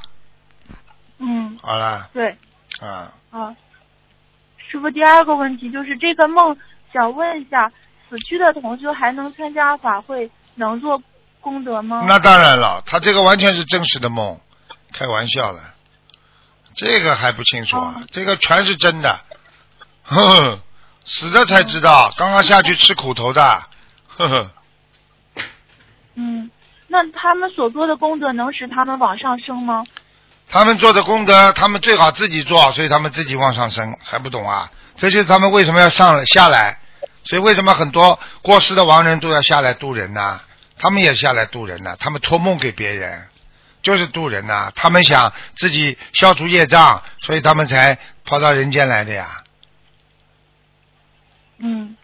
[1.20, 2.38] 嗯？”好了，对。
[2.82, 3.56] 啊，啊，
[4.58, 6.56] 师傅，第二个问题就是这个梦，
[6.94, 7.72] 想问一下，
[8.08, 11.02] 死去的同修还能参加法会，能做
[11.42, 12.06] 功德吗？
[12.08, 14.40] 那当然了，他这个完全是真实的梦，
[14.94, 15.74] 开玩笑了，
[16.76, 19.22] 这个还不清楚啊，哦这个全是真的，
[20.04, 20.60] 呵呵，
[21.06, 23.64] 死了才知道，刚刚下去吃苦头的，
[24.08, 24.52] 呵呵，
[26.16, 26.52] 嗯，
[26.88, 29.84] 那他们所做的功德能使他们往上升吗？
[30.50, 34.72] 他们做的功德，他们最好自己做，所以他们自己往上升，还不懂啊？
[34.96, 36.80] 这就是他们为什么要上下来，
[37.26, 40.40] 所以为什么很多过世的亡人都要下来渡人呢、
[40.80, 43.28] 他们也下来渡人呢、他们托梦给别人，
[43.84, 49.44] 就是渡人呐、他们想自己消除业障，所以他们才跑到人间来的呀。
[51.60, 51.96] 嗯。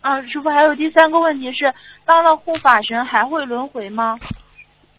[0.00, 1.72] 啊，师傅，还有第三个问题是，
[2.04, 4.18] 当了护法神还会轮回吗？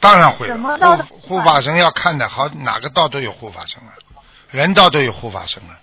[0.06, 3.92] 当然会了什么道的护护法神要看的，好哪个道都有护法神啊，
[4.52, 5.74] 人道都有护法神啊，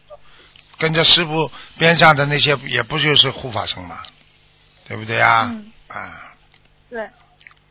[0.78, 3.98] 跟着师傅边上的那些也不就是护法神嘛，
[4.86, 5.48] 对不对呀？
[5.50, 6.32] 嗯，啊，
[6.88, 7.08] 对，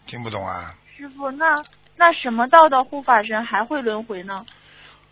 [0.05, 0.73] 听不懂啊？
[0.97, 1.55] 师傅，那
[1.95, 4.45] 那什么道的护法神还会轮回呢？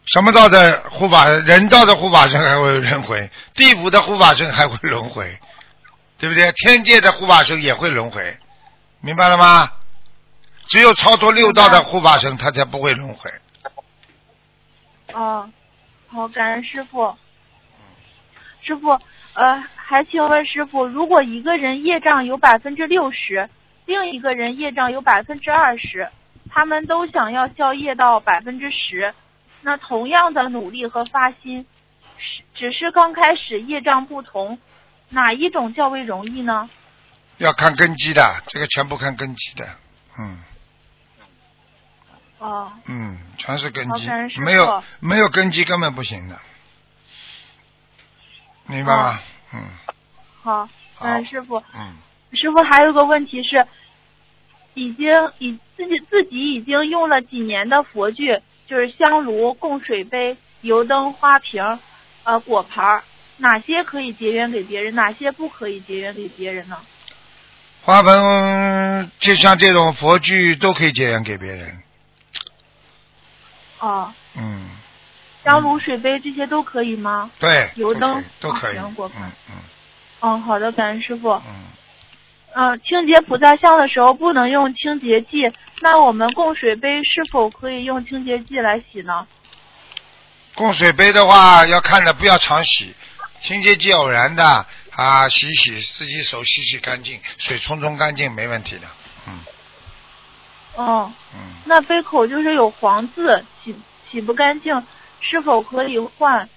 [0.06, 5.39] 什么道的护法人道的护法神还会轮回，地府的护法神还会轮回，
[6.17, 6.52] 对不对？
[6.54, 8.38] 天界的护法神也会轮回，
[9.02, 9.71] 明白了吗？
[10.69, 13.34] 只有超脱六道的护法神，他才不会轮回。
[15.13, 15.49] 哦，
[16.08, 17.15] 好，感恩师傅。
[18.62, 18.89] 师傅，
[19.34, 23.49] 呃，还请问师傅，如果一个人业障有百分之六十，
[23.86, 26.08] 另一个人业障有百分之二十，
[26.51, 29.12] 他们都想要消业到百分之十，
[29.62, 31.65] 那同样的努力和发心，
[32.19, 34.60] 是只是刚开始业障不同，
[35.10, 36.69] 哪一种较为容易呢？
[37.38, 39.65] 要看根基的，这个全部看根基的，
[40.19, 40.38] 嗯
[42.39, 46.39] 哦，嗯，全是根基没有没有根基根本不行的，
[48.65, 49.19] 明白吗？
[49.54, 49.69] 嗯，
[50.41, 50.69] 好，
[51.02, 51.62] 嗯师傅。
[51.75, 51.95] 嗯，
[52.34, 53.67] 师傅还有个问题是，
[54.73, 61.80] 已经已自己自己已经用了几年的佛具，就是香炉、供水杯、油灯、花瓶、
[62.23, 63.04] 呃果盘，
[63.38, 66.78] 哪些可以结缘给别人，哪些不可以结缘给别人呢？
[67.82, 71.82] 花盆就像这种佛具都可以结缘给别人，
[73.79, 74.69] 哦，嗯，
[75.43, 77.29] 香炉、水杯这些都可以吗？
[77.39, 79.55] 对，油灯都可以，啊都可以苹果嗯嗯。
[80.19, 81.29] 哦，好的，感恩师傅。
[81.31, 81.65] 嗯，
[82.55, 85.49] 嗯、清洁菩萨像的时候不能用清洁剂，
[85.81, 89.25] 那我们供水杯是否可以用清洁剂来洗呢？
[90.55, 92.93] 供水杯的话要看的，不要常洗，
[93.39, 98.89] 清洁剂偶然的啊，洗洗自己手洗洗干净，水冲冲干净没问题的，嗯
[100.75, 103.75] 哦，嗯，那杯口就是有黄渍，洗
[104.10, 104.86] 洗不干净，
[105.19, 106.47] 是否可以换？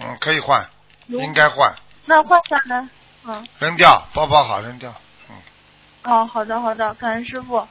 [0.00, 0.68] 嗯，可以换，
[1.06, 1.74] 应该换，
[2.06, 2.88] 那换下来，
[3.24, 4.94] 嗯，扔掉，包包好扔掉，
[5.28, 5.36] 嗯
[6.04, 7.66] 哦，好的好的，感恩师傅。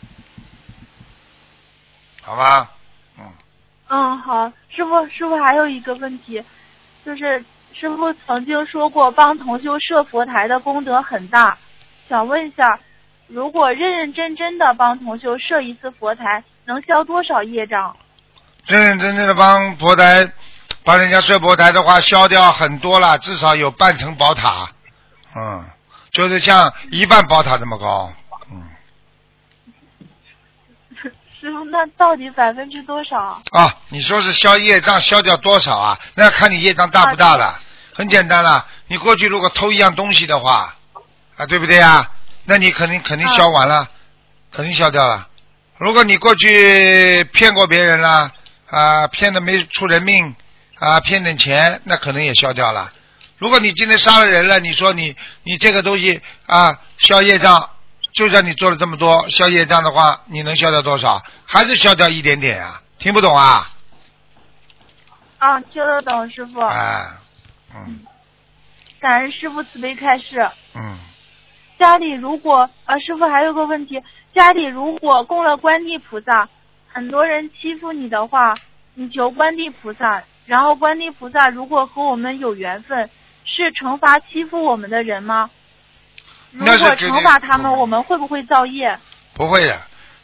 [2.21, 2.71] 好吧？
[3.17, 3.25] 嗯，
[3.89, 6.43] 嗯，好，师傅师傅还有一个问题，
[7.05, 11.57] 就是师傅曾经说过帮同修设佛台的功德很大，
[12.09, 12.79] 想问一下，
[13.27, 17.95] 如果认认真真的帮同修设一次佛台，能消多少业障？
[18.65, 20.31] 认认真真的帮佛台，
[20.83, 24.69] 帮人家设佛台的话，消掉很多了，至少有半层宝塔，
[25.35, 25.65] 嗯，
[26.11, 28.11] 就是像一半宝塔这么高，
[28.51, 28.63] 嗯，
[31.39, 33.41] 师傅，那到底百分之多少？
[33.51, 35.99] 啊，你说是消业障消掉多少啊？
[36.15, 37.59] 那要看你业障大不大了。
[37.93, 40.75] 很简单了，你过去如果偷一样东西的话，
[41.35, 42.09] 啊，对不对啊？
[42.49, 43.89] 那你肯定肯定消完了，
[44.53, 45.27] 肯定消掉了。
[45.77, 48.31] 如果你过去骗过别人了，
[48.69, 50.33] 啊，骗的没出人命，
[50.79, 52.93] 啊，骗点钱，那可能也消掉了。
[53.37, 57.69] 如果你今天杀了人了，你说你你这个东西啊消业障，
[58.13, 61.21] 就算你做了这么多消业障的话，你能消掉多少？
[61.45, 62.81] 还是消掉一点点啊？
[62.97, 63.69] 听不懂啊？
[65.37, 66.61] 啊，听得懂，师傅。
[66.61, 67.19] 啊，
[67.75, 67.99] 嗯
[68.99, 70.49] 感恩师傅慈悲开示。
[70.73, 70.97] 嗯，
[71.79, 74.01] 家里如果呃，师傅还有个问题，
[74.33, 76.49] 家里如果供了观地菩萨，
[76.91, 78.55] 很多人欺负你的话，
[78.95, 83.09] 你求观地菩萨，然后观地菩萨如果和我们有缘分，
[83.45, 85.49] 是惩罚欺负我们的人吗？
[86.51, 88.97] 如果惩罚他们，我们会不会造业？
[89.33, 89.79] 不会的，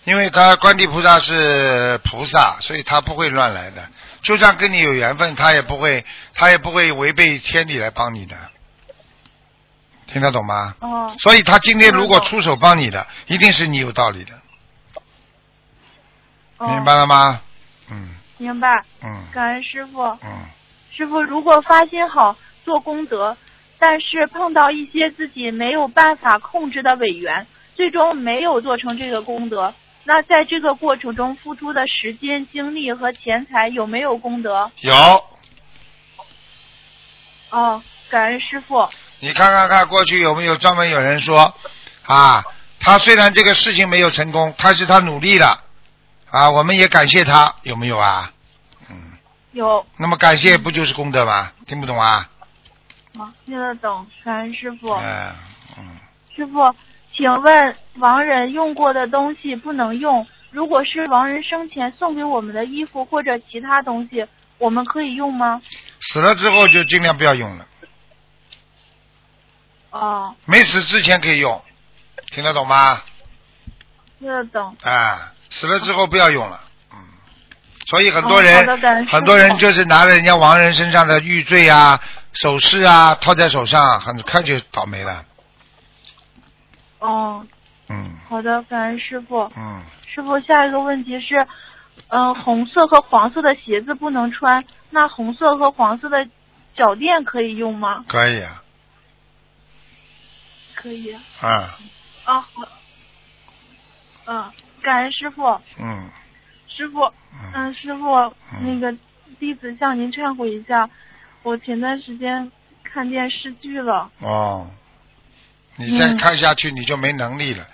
[0.06, 3.84] 因为他观地菩萨是菩萨，所以他不会乱来的。
[4.22, 6.04] 就算跟你有缘分，他也不会，
[6.34, 8.36] 他也不会违背天理来帮你的。
[10.14, 10.76] 听得懂吗？
[10.80, 14.34] 哦，所以他今天如果出手帮你的，一定是你有道理的，
[16.60, 17.42] 哦明白了吗？
[17.90, 18.70] 嗯明白，
[19.04, 20.04] 嗯感恩师傅。
[20.04, 20.46] 嗯，
[20.96, 23.36] 师傅，如果发心好做功德，
[23.80, 34.70] 但是碰到一些自己没有办法控制的委员，最终没有做成这个功德，那在这个过程中付出的时间、精力和钱财有没有功德？
[34.82, 34.94] 有。
[37.50, 38.88] 哦，感恩师傅。
[39.24, 41.56] 你看看看，过去有没有专门有人说
[42.06, 42.44] 啊，
[42.78, 45.64] 他虽然这个事情没有成功，但是他努力了
[46.30, 48.34] 啊，我们也感谢他，有没有啊？
[48.90, 49.14] 嗯
[49.54, 51.54] 有，那么感谢不就是功德吗？
[51.66, 52.30] 听不懂啊？
[53.18, 54.92] 啊，听得懂，感恩师傅。
[54.92, 55.34] 嗯
[55.78, 55.96] 嗯，
[56.36, 56.76] 师傅，
[57.16, 65.62] 请问亡人用过的东西不能用，如果是亡人生前送给我们的衣服或者其他东西，我们可以用吗？
[66.02, 67.66] 死了之后就尽量不要用了，
[69.94, 71.62] 哦，没死之前可以用，
[72.32, 73.02] 听得懂吗？
[74.20, 74.76] 听得懂。
[74.82, 76.60] 啊，死了之后不要用了，
[76.92, 76.98] 嗯，
[77.86, 78.66] 所以很多人、
[79.08, 82.00] 很多人就是拿着人家亡人身上的玉坠啊、
[82.32, 85.24] 首饰啊套在手上，很快就倒霉了，
[86.98, 87.46] 哦，
[87.90, 89.48] 嗯好的，感恩师傅。
[89.56, 91.46] 嗯，师傅，下一个问题是，
[92.08, 96.26] 嗯、红色和黄色的鞋子不能穿，那红色和黄色的
[96.76, 98.04] 脚垫可以用吗？
[98.08, 98.63] 可以啊，
[100.84, 101.14] 可以。
[101.40, 101.80] 啊，
[102.26, 102.68] 啊，好。
[104.26, 105.44] 嗯，感恩师傅，
[105.80, 106.10] 嗯
[106.68, 108.96] 师傅，嗯，嗯，师傅，那个
[109.40, 110.90] 弟子向您忏悔一下，
[111.42, 112.52] 我前段时间
[112.84, 114.10] 看电视剧了。
[114.20, 114.70] 哦，
[115.78, 117.68] 你再嗯看下去你就没能力了，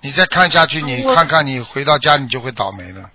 [0.00, 3.10] 你再看下去你看看你回到家你就会倒霉了，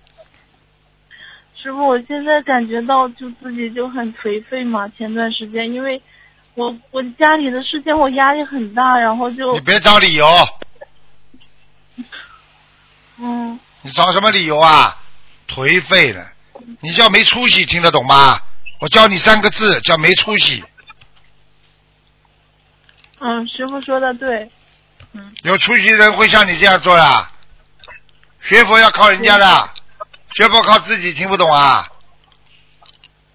[1.54, 6.02] 师傅，我现在感觉到就自己就很颓废嘛，前段时间因为
[6.54, 10.26] 我我家里的事情我压力很大，然后就你别找理由，
[13.18, 14.98] 嗯你找什么理由啊？
[15.48, 16.32] 颓废了，
[16.80, 18.38] 你叫没出息，听得懂吗？
[18.80, 20.62] 我教你三个字，叫没出息。
[23.20, 24.50] 嗯，师傅说的对，
[25.12, 27.30] 嗯有出息的人会像你这样做呀？
[28.40, 29.70] 学佛要靠人家的，
[30.34, 31.86] 学佛靠自己，听不懂啊？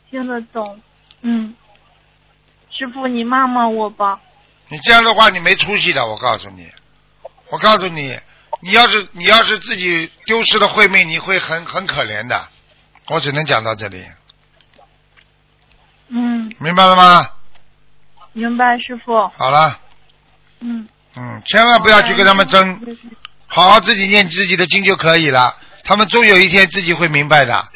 [0.09, 0.81] 听得懂，
[1.21, 1.55] 嗯，
[2.77, 4.19] 师傅你骂骂我吧，
[4.69, 6.69] 你这样的话，你没出息的，我告诉你，
[7.49, 8.19] 我告诉你，
[8.61, 12.47] 你要是你要是自己丢失了慧命，你会很很可怜的。
[13.07, 14.05] 我只能讲到这里，
[16.09, 17.29] 嗯，明白了吗？
[18.33, 19.79] 明白师傅，好了，
[20.59, 22.79] 嗯，嗯，千万不要去跟他们争，
[23.47, 25.57] 好好自己念自己的经就可以了。
[25.83, 27.69] 他们终有一天自己会明白的，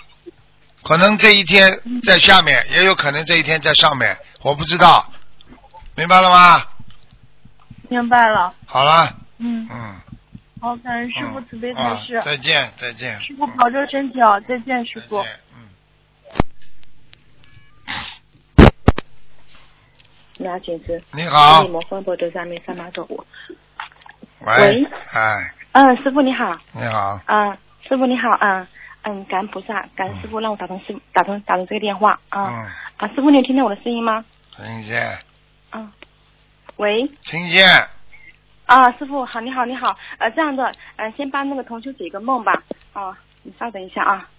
[0.84, 5.06] 可能这一天在下面，也有可能这一天在上面，我不知道，
[5.96, 6.66] 明白了吗？
[7.90, 9.96] 明白了，好了，嗯，嗯，
[10.62, 15.22] 好，感恩师傅嗯慈悲开啊，再见，再见，师傅保重身体啊，再见师傅。
[15.22, 15.68] 再见，嗯。
[20.38, 21.04] 你好，请师。
[21.12, 23.24] 你好你，摩分波多上面三八九五。
[24.40, 26.58] 喂喂，哎，嗯，师傅你好。
[26.72, 28.30] 你好，嗯，师傅你好。
[28.42, 28.66] 嗯
[29.04, 32.20] 嗯，感恩菩萨，感恩师傅让我打通师打通打通这个电话。
[32.30, 32.72] 啊、嗯，
[33.02, 34.24] 啊，师傅你有听到我的声音吗？
[34.56, 35.02] 听见，
[35.72, 35.92] 啊。
[36.78, 37.10] 喂。
[37.24, 37.68] 听见，
[38.68, 39.98] 啊，师傅好，你好，你好。
[40.20, 42.62] 呃，这样的，呃，先帮那个同学解一个梦吧。
[42.94, 44.30] 啊，你稍等一下啊。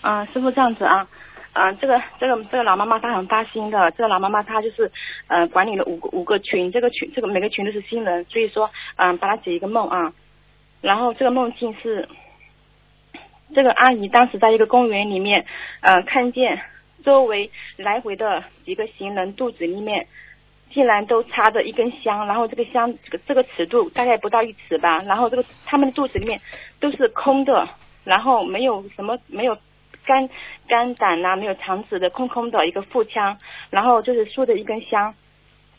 [0.00, 1.06] 啊，师傅这样子啊，
[1.52, 4.90] 嗯、这个这个这个老妈妈她很发心的，这个老妈妈她就是
[5.28, 10.12] 呃管理了五个五个群，这个群这个每个群都是新人，所以说嗯、帮她解一个梦啊。
[10.80, 12.08] 然后这个梦境是，
[13.54, 15.46] 这个阿姨当时在一个公园里面，
[15.82, 16.60] 呃，看见
[17.02, 20.06] 周围来回的几个行人肚子里面
[20.72, 26.40] 竟然都插着一根香，然后这个香这个这个尺度大概不到一尺吧，然后这个他们的肚子里面
[26.80, 27.68] 都是空的，
[28.04, 29.56] 然后没有什么没有
[30.04, 30.28] 肝
[30.68, 33.36] 肝胆呐、没有肠子的空空的一个腹腔，
[33.70, 35.14] 然后就是竖着一根香，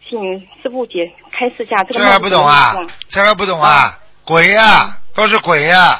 [0.07, 2.75] 请师傅姐开示一下这个梦这还不懂啊？
[3.09, 3.99] 这还不懂啊？
[4.25, 5.99] 鬼呀，都是鬼呀，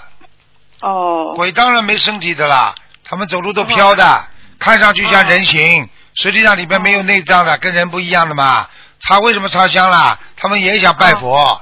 [0.82, 4.04] 哦，鬼当然没身体的啦，他们走路都飘的，
[4.64, 8.66] 看上去像人形，实际上里边没有内脏的，跟人不一样的嘛。
[9.02, 10.18] 他为什么烧香啦？
[10.38, 11.62] 他们也想拜佛，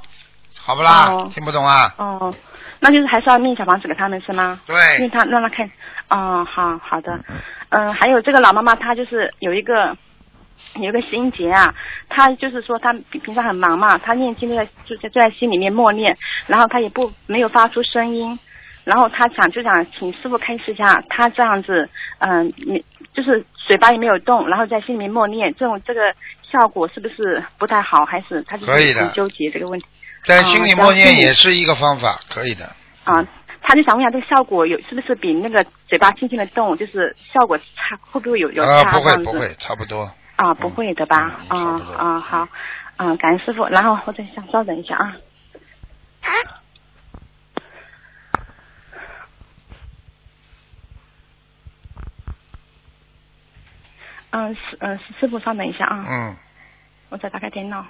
[0.59, 1.31] 好不啦哦？
[1.33, 1.91] 听不懂啊？
[1.97, 2.31] 哦，
[2.79, 4.59] 那就是还是要念小房子给他们是吗？
[4.67, 5.67] 对，念，他让他看，
[6.09, 7.19] 哦，好好的，
[7.69, 9.97] 嗯、还有这个老妈妈，她就是有一个
[10.75, 11.73] 有一个心结啊，
[12.07, 18.37] 她就是说她平平常很忙嘛，她念经都在就在就在心里面默念，然后她也不没有发出声音，
[18.91, 21.87] 然后他想就想请师傅开示一下，他这样子，
[22.19, 22.83] 嗯、你
[23.13, 26.13] 就是嘴巴也没有动，然后在心里面默念，这种这个
[26.51, 29.85] 效果是不是不太好，还是他就可以的纠结这个问题
[30.25, 32.65] 在心里默哦念也是一个方法，可以的。
[33.05, 33.25] 啊？
[33.61, 38.91] 他就想问一下，这个效果有是不是比那个嘴巴轻轻的动，就是效果差，会不会有有啊，差？
[38.91, 40.11] 不会不会，差不多。
[40.35, 41.39] 啊，不会的吧？
[41.49, 42.47] 嗯啊啊好，
[42.97, 43.65] 嗯，感恩师傅。
[43.67, 45.15] 然后我再想稍等一下啊
[46.23, 46.60] 啊。
[54.31, 56.35] 嗯，师嗯师傅稍等一下啊，嗯，
[57.09, 57.85] 我再打开电脑。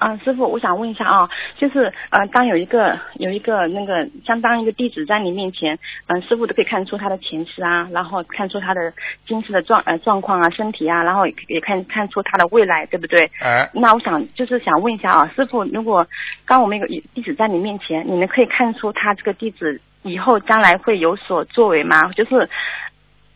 [0.00, 1.28] 啊，师傅，我想问一下啊，
[1.58, 8.94] 就是呃，当有一个有一个那个相当一个弟子在你面前，嗯、师傅都可以看出他的前世啊，然后看出他的
[9.26, 13.30] 今世的状呃状况啊、身体啊，然后也也看看出他的未来，对不对？
[13.42, 16.06] 哎，那我想就是想问一下啊，师傅，如果
[16.46, 22.10] 当我们有个弟子在你面前，你们可以看出他这个弟子以后将来会有所作为吗？
[22.12, 22.48] 就是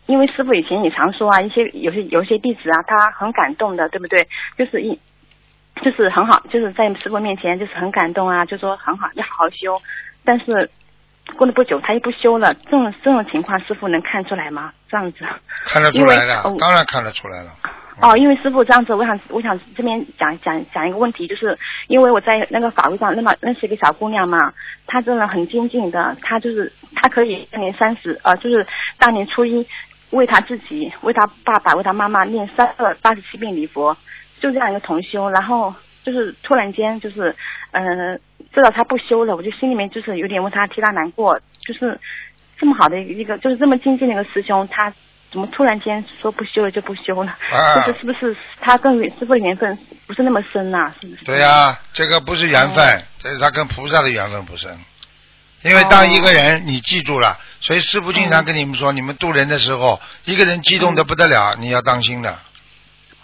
[0.06, 4.26] 因为师傅以前也常说啊，一些有些有些弟子啊，他很感动的，对不对？
[4.56, 4.98] 就是一
[5.82, 9.80] 就是很好，就是在师傅面前就是很感动啊，就说很好，要好好修。
[10.24, 10.70] 但是
[11.36, 14.72] 过了不久，他又不修了，这种这种情况，师傅能看出来吗？
[14.88, 15.26] 这样子。
[15.66, 17.50] 看得出来的因为哦，当然看得出来了。
[18.00, 21.56] 哦，因为师傅这样子，我想我想这边讲讲讲一个问题，就是
[21.86, 24.52] 因为我在那个法会上认到认识一个小姑娘嘛，
[24.86, 28.66] 她真的很精进的，她就是她可以大年三十呃，就是
[28.98, 29.64] 大年初一
[30.10, 33.96] 为她自己、为她爸爸、为她妈妈念三二八十七遍礼佛，
[34.44, 35.74] 就这样一个同修，然后
[36.04, 37.34] 就是突然间就是
[37.70, 37.80] 呃
[38.52, 41.98] 知道他不修了，我就心里面就是有点为他替他难过，就是
[42.58, 44.92] 这么好的一个就是这么精进的一个师兄，他
[45.30, 47.34] 怎么突然间说不修了就不修了？
[47.50, 51.24] 啊就是是不是他跟师傅的缘分不是那么深呐、是不是？
[51.24, 54.78] 对呀、这个不是缘分，这是他跟菩萨的缘分不深。
[55.62, 62.38] 因为当一个人你记住了，所以师傅经常跟你们说，你们渡人的时候，一个人激动的不得了，你要当心的。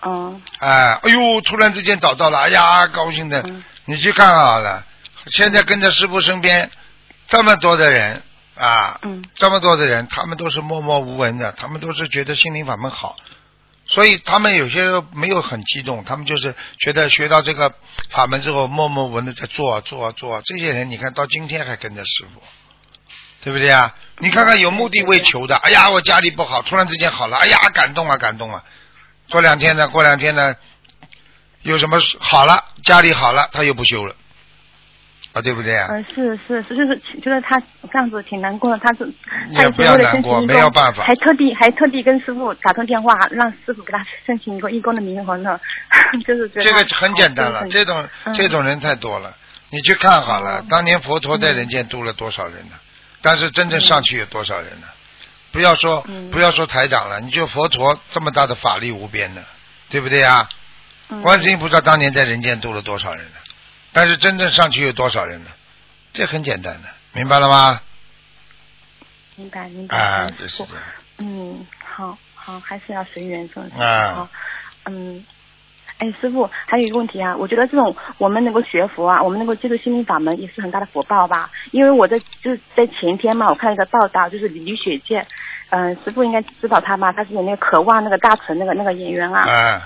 [0.03, 4.87] 哦，哎，哎呦，突然之间找到了，哎呀，高兴的，嗯你去看好了。
[5.31, 6.71] 现在跟着师傅身边
[7.29, 8.23] 这么多的人
[8.57, 13.17] 啊，嗯这么多的人，他们都是默默无闻的，他们都是觉得心灵法门好，
[13.87, 17.75] 所以他们有些没有很激动，他们就是觉得学到这个
[18.11, 20.43] 法门之后，默默无闻的在做啊做啊做啊。
[20.45, 22.43] 这些人你看到今天还跟着师傅，
[23.43, 23.95] 对不对啊？
[24.19, 28.65] 你看看有目的为求的，哎呀，我家里不好，突然之间好了，哎呀，感动啊感动啊。
[29.31, 30.55] 过两天呢，过两天呢，
[31.63, 34.15] 有什么事好了，家里好了，他又不修了，
[35.33, 35.89] 啊，对不对啊？
[35.91, 39.11] 嗯、是是是，就是就是他这样子挺难过的，他是
[39.55, 45.59] 他以也不要难过没有办法还特地还特地跟师傅打通电话，让师傅给他申请一个义工的名额呢，
[46.27, 49.37] 就是觉得这个很简单了，好这种嗯这种人太多了，
[49.71, 52.75] 你去看好了哦，当年佛陀在人间度了多少人呢？
[53.23, 54.87] 但是真正上去有多少人呢？
[55.53, 59.45] 不要说嗯不要说台长了，你就佛陀这么大的法力无边的，
[59.89, 60.49] 对不对啊？
[61.09, 63.37] 嗯观世音菩萨当年在人间度了多少人呢？
[63.93, 65.51] 但是真正上去有多少人呢？
[66.13, 67.81] 这很简单的，明白了吗？
[69.37, 69.97] 明白明白。
[69.99, 70.83] 啊，嗯就是这样。
[71.19, 73.83] 嗯，好好，还是要随缘，真的是。
[73.83, 74.29] 啊好，
[74.87, 75.25] 嗯。
[76.01, 81.51] 哎，师傅，还有一个问题啊，我觉得这种我们能够学佛啊，我们能够接触心灵法门，也是很大的福报吧。
[81.71, 85.27] 因为我在就是在前天嘛，我看了一个报道，就是李雪健，
[85.69, 87.13] 嗯、师傅应该知道他吧？
[87.13, 89.43] 他是演那个《渴望》那个大成那个那个演员啊。
[89.43, 89.83] 啊，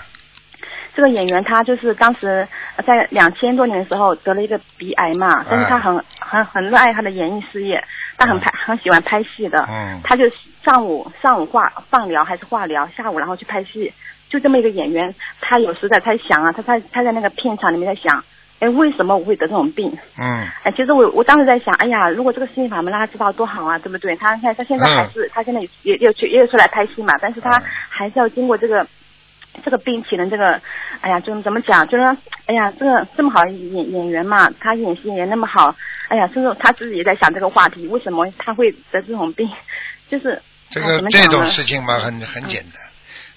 [0.95, 2.47] 这个演员他就是当时
[2.77, 7.83] 呃在两千多年的时候得了一个鼻癌嘛，但是他很很很热爱他的演艺事业，
[8.17, 10.25] 他很拍很喜欢拍戏的，嗯他就
[10.65, 13.93] 上午上午化放疗还是化疗，下午然后去拍戏，
[14.35, 18.25] 就这么一个演员，他有时在他想啊，他他他在那个片场里面在想，
[18.59, 19.97] 哎，为什么我会得这种病？
[20.19, 24.17] 嗯，哎，其实我我当时在想，哎呀，如果这个心理法门让他知道多好啊，对不对？
[24.17, 28.85] 他看他现在还是、他现在也也也有去也有出来拍戏嘛，但是他嗯还是要经过这个
[29.65, 30.61] 这个病情的这个，
[31.01, 31.87] 哎呀，就怎么讲？
[31.87, 32.17] 就是说，
[32.47, 35.73] 哎呀，这个这么好的演演员嘛，他演戏演那么好，
[36.09, 39.49] 哎呀，就是他自己也在想这个话题，为什么他会得这种病？
[40.09, 42.83] 就是这个这种事情嘛，很很简单。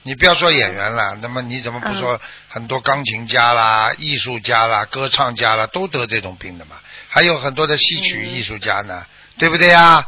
[0.08, 6.78] 你不要说演员了，那么你怎么不说很多钢琴家啦、艺术家啦、歌唱家啦，都得这种病的嘛？
[7.10, 9.06] 还有很多的戏曲艺术家呢，
[9.38, 10.08] 对不对呀？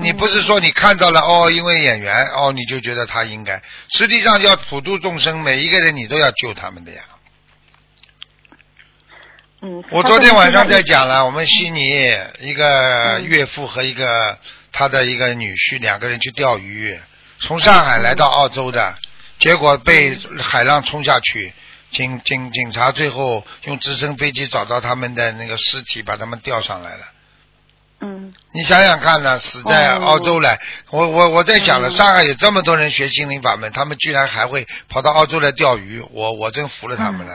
[0.00, 7.02] 你不是说你看到了哦，因为演员哦，你就觉得他应该，实际上要普度众生，每一个人你都要救他们的呀。
[9.62, 11.92] 嗯，我昨天晚上在讲了，我们悉尼
[12.40, 14.36] 一个岳父和一个
[14.72, 17.00] 他的一个女婿两个人去钓鱼，
[17.38, 18.94] 从上海来到澳洲的，
[19.38, 21.52] 结果被海浪冲下去，
[21.90, 27.06] 警警警察最后用直升飞机找到他们的那个尸体，把他们吊上来了。
[28.00, 28.34] 嗯。
[28.52, 30.04] 你想想看呢，死在哦。
[30.04, 30.60] 澳洲来，
[30.90, 31.90] 我我我在想了，嗯。
[31.90, 37.34] 上海有这么多人学心灵法门，他们居然还会跑到澳洲来钓鱼，我我真服了他们了，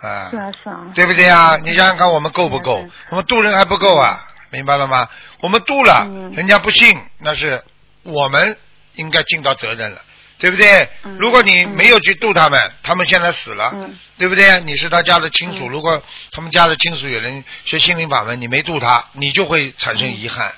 [0.00, 0.28] 啊。
[0.30, 1.56] 是啊是啊，对不对啊？
[1.62, 2.84] 你想想看，我们够不够？
[3.10, 5.08] 我们渡人还不够啊，明白了吗？
[5.40, 6.32] 我们渡了，嗯。
[6.32, 7.62] 人家不信，那是
[8.02, 8.56] 我们
[8.94, 10.02] 应该尽到责任了，
[10.38, 10.88] 对不对？
[11.04, 14.60] 嗯如果你没有去渡他们，他们现在死了，嗯对不对？
[14.60, 20.52] 你是他家的亲属，嗯如果他们家的亲属有人学心灵法门，你没渡他，你就会产生遗憾，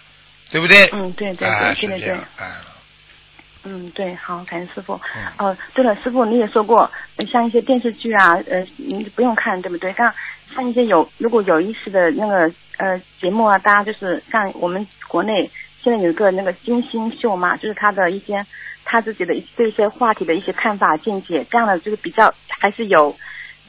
[0.51, 0.89] 对不对？
[0.93, 2.53] 嗯对对哎对是这样，哎，
[3.65, 5.01] 嗯，对，好，感谢师傅。
[5.17, 9.93] 嗯哦，对了，师傅你也说过，呃像一些电视剧啊，呃，你不用看，对不对？
[9.93, 10.13] 像
[10.55, 15.51] 像一些有如果有意思的那个呃节目啊，大家就是像我们国内
[15.83, 18.45] 现在有一个那个金星秀嘛，就是他的一些
[18.91, 23.15] 他自己的一对一些话题的一些看法见解，这样的就是比较还是有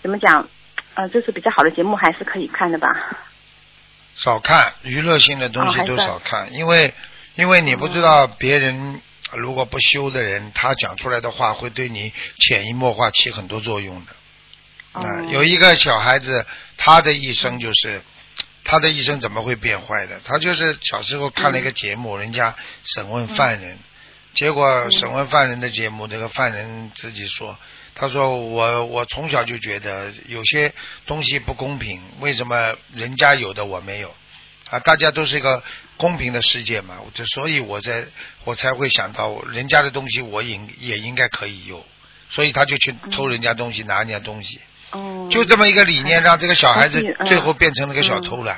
[0.01, 0.47] 怎么讲，
[0.93, 2.87] 呃，就是比较好的节目还是可以看的吧。
[4.15, 6.93] 少看娱乐性的东西都少看，因为
[7.35, 9.01] 因为你不知道别人
[9.33, 14.11] 如果不修的人，他讲出来的话会对你潜移默化起很多作用的。
[14.93, 16.45] 啊，有一个小孩子，
[16.77, 18.01] 他的一生就是
[18.63, 20.19] 他的一生怎么会变坏的？
[20.23, 23.77] 他就是小时候看了一个节目，人家审问犯人，
[24.39, 27.57] 结果审问犯人的节目，这个犯人自己说。
[27.93, 30.73] 他说：“我我从小就觉得有些
[31.05, 34.15] 东西不公平，为什么人家有的我没有？
[34.69, 35.61] 啊，大家都是一个
[35.97, 38.05] 公平的世界嘛，就所以我在
[38.45, 41.85] 我才会想到人家的东西我应也应该可以有，
[42.29, 44.61] 所以他就去偷人家东西，拿人家东西。
[44.91, 48.57] 哦，就这么一个理念，让这个小孩子最后变成了个小偷了。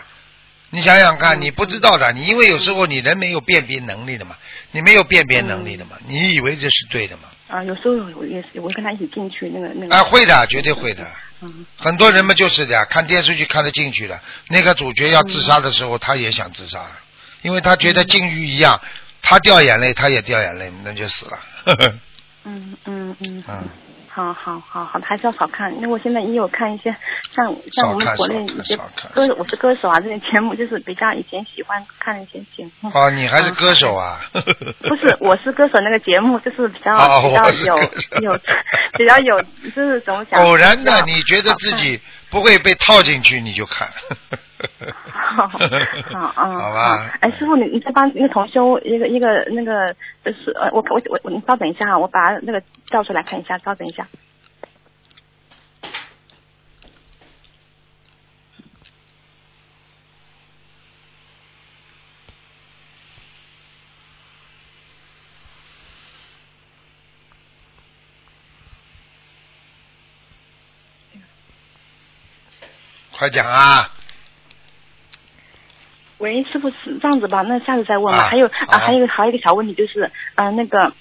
[0.71, 4.35] 你想想看，你不知道的，你因为有时候你人没有辨别能力的嘛，
[4.71, 9.93] 你没有辨别能力的嘛，你以为这是对的嘛？”啊，有时候我也是，我跟他一起进去那个那个。
[9.93, 11.05] 啊，会的，绝对会的。
[11.41, 11.65] 嗯。
[11.77, 14.17] 很多人嘛就是的，看电视剧看得进去的。
[14.47, 16.85] 那个主角要自杀的时候，他也想自杀，
[17.41, 18.79] 因为他觉得金鱼一样，
[19.21, 21.39] 他掉眼泪，他也掉眼泪，那就死了。
[22.45, 23.43] 嗯 嗯嗯。
[23.49, 23.69] 嗯。
[24.13, 26.93] 好好好好，还是要少看，因为我现在也有看一些
[27.33, 28.75] 像像我们国内一些
[29.13, 32.91] 歌，我是歌手啊这些节目，就是比较以前喜欢看一些节目。
[32.93, 34.19] 哦，你还是歌手啊？
[34.83, 37.77] 不是，我是歌手那个节目，就是比较比较有
[38.21, 38.39] 有
[38.97, 39.41] 比较有，
[39.73, 40.43] 就是怎么讲？
[40.43, 42.01] 偶然的，你觉得自己
[42.31, 43.87] 不会被套进去，你就看。
[45.11, 47.11] 好，好，嗯， 好吧。
[47.19, 54.07] 哎，师傅，你你再帮一个同修一个一个那个是呃，我我我我，你稍等一下啊，我把那个调出来看一下，稍等一下。
[73.21, 73.87] 快讲啊！
[76.17, 77.43] 喂，师傅是这样子吧？
[77.43, 78.27] 那下次再问吧。
[78.27, 80.91] 还有啊，还有还有一个小问题就是，嗯，那个。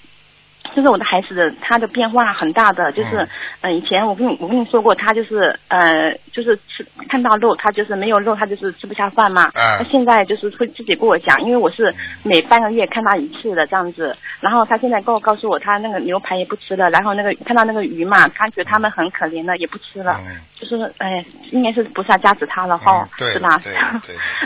[0.75, 3.27] 就是我的孩子的他的变化很大的，就是
[3.61, 9.49] 嗯，以前我跟你我跟你说过，他就是呃，就是吃看到肉，他就是没有肉，他就是吃不下饭嘛。
[9.77, 11.93] 他现在就是会自己跟我讲，因为我是
[12.23, 14.15] 每半个月看他一次的这样子。
[14.39, 20.19] 然后他现在跟我告诉我，他那个牛排也不吃了，然后那个看到那个鱼嘛，他觉得他们很可怜的，也不吃了。
[20.55, 23.57] 就是哎，应该是菩萨加持他了哈，是吧？
[23.63, 23.73] 对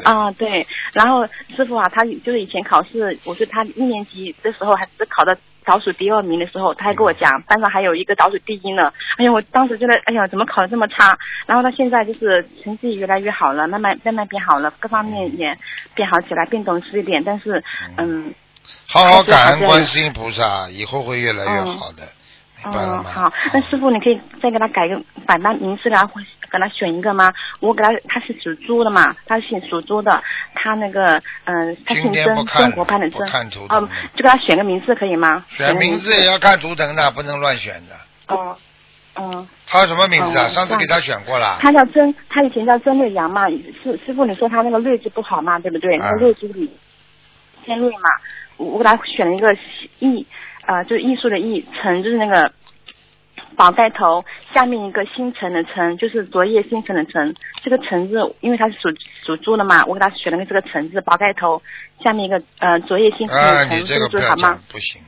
[0.03, 0.67] 啊，对。
[0.93, 5.37] 然后师傅啊，他就是以前考试，我是他一年级的时候还是考的。
[5.65, 8.91] 倒数第二名的时候，他还跟我讲，班上还有一个倒数第一呢。
[9.17, 11.17] 哎呀，我当时觉得，哎呀，怎么考的这么差？
[11.45, 15.57] 然后他现在就是成绩越来越好了，慢慢慢慢变好了，各方面也
[15.93, 17.23] 变好起来，变懂事一点。
[17.23, 17.63] 但是，
[17.97, 18.33] 嗯，
[18.87, 22.03] 好好感恩观世音菩萨，以后会越来越好的。
[22.67, 26.11] 嗯，好，那师傅你可以再给他改个版本名字，然后
[26.51, 27.33] 给他选一个吗？
[27.59, 30.23] 我给他，他是属猪的嘛，他姓属猪的，
[30.53, 33.19] 他那个嗯，他姓曾，曾国藩的曾，
[33.69, 35.45] 嗯，就给他选个名字可以吗？
[35.49, 37.95] 选名字也要看图腾的，不能乱选的。
[38.35, 38.57] 哦，
[39.15, 39.47] 嗯。
[39.67, 40.47] 他什么名字啊？
[40.49, 41.57] 上次给他选过了。
[41.59, 43.49] 他叫曾，他以前叫曾瑞阳嘛。
[43.49, 45.57] 师师傅，你说他那个瑞字不好嘛？
[45.59, 45.97] 对不对？
[45.97, 46.69] 那个瑞字里
[47.63, 48.09] 天瑞嘛，
[48.57, 49.55] 我给他选了一个
[49.99, 50.25] 艺。
[50.67, 52.51] 啊，就是艺术的艺，成就是那个
[53.55, 57.35] 宝盖头下面一个星辰的辰，就是昨夜星辰的辰。
[57.63, 58.89] 这个辰字，因为它是属
[59.25, 61.61] 属猪的嘛，我给他选了个这个辰字，宝盖头
[62.03, 64.59] 下面一个呃昨夜星辰的辰，这个字好吗？
[64.69, 65.01] 不行，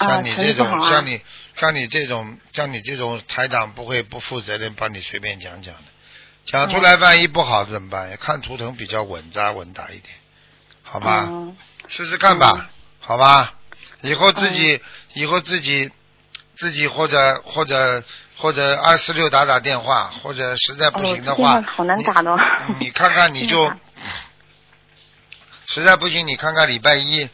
[0.00, 1.20] 像你这种，像你
[1.56, 5.82] 像你这种，像你这种台长不会不负责任帮你随便讲讲的，
[6.46, 8.16] 讲出来万一不好怎么办？
[8.16, 10.14] 看图腾比较稳扎稳打一点，
[10.82, 11.28] 好吧？
[11.88, 12.70] 试试看吧，
[13.00, 13.54] 好吧？
[14.02, 14.80] 以后自己，
[15.14, 15.90] 以后自己，
[16.58, 18.02] 自己或者或者
[18.36, 22.36] 或者二四六打打电话，或者实在不行的话，好难打的。
[22.80, 23.70] 你看看你 就，
[25.66, 27.28] 实在不行你看看礼拜一，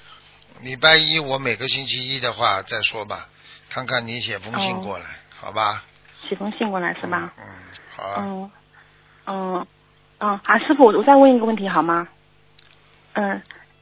[0.60, 3.28] 礼拜一我每个星期一的话再说吧，
[3.70, 5.04] 看看你写封信过来，
[5.40, 5.82] 好吧？
[6.28, 7.32] 写封信过来是吧？
[7.38, 7.44] 嗯，
[7.96, 8.14] 好啊。
[8.18, 8.50] 嗯
[9.26, 9.66] 嗯
[10.18, 12.06] 嗯啊，师傅，我再问一个问题好吗？
[13.14, 13.40] 嗯。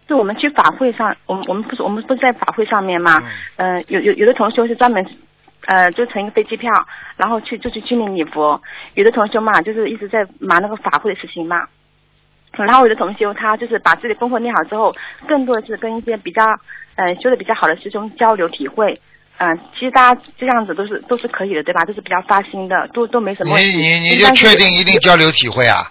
[0.09, 3.23] 就我们去法会上，我们我们不是我们不是在法会上面嘛？
[3.57, 5.03] 嗯，有有有的同学是专门，
[5.67, 6.71] 呃，就乘一个飞机票，
[7.17, 8.61] 然后去就去去念礼佛。
[8.95, 11.67] 有的同学嘛，就是一直在忙那个法会的事情嘛。
[12.53, 14.95] 然后有的同学他就是把自己功课练好之后，
[15.27, 16.45] 更多的是跟一些比较
[16.97, 19.01] 呃修的比较好的师兄交流体会。
[19.39, 21.85] 嗯，其实大家这样子都是都是可以的，对吧？
[21.85, 23.59] 都是比较发心的，都都没什么。
[23.59, 25.91] 你你你就确定一定交流体会啊？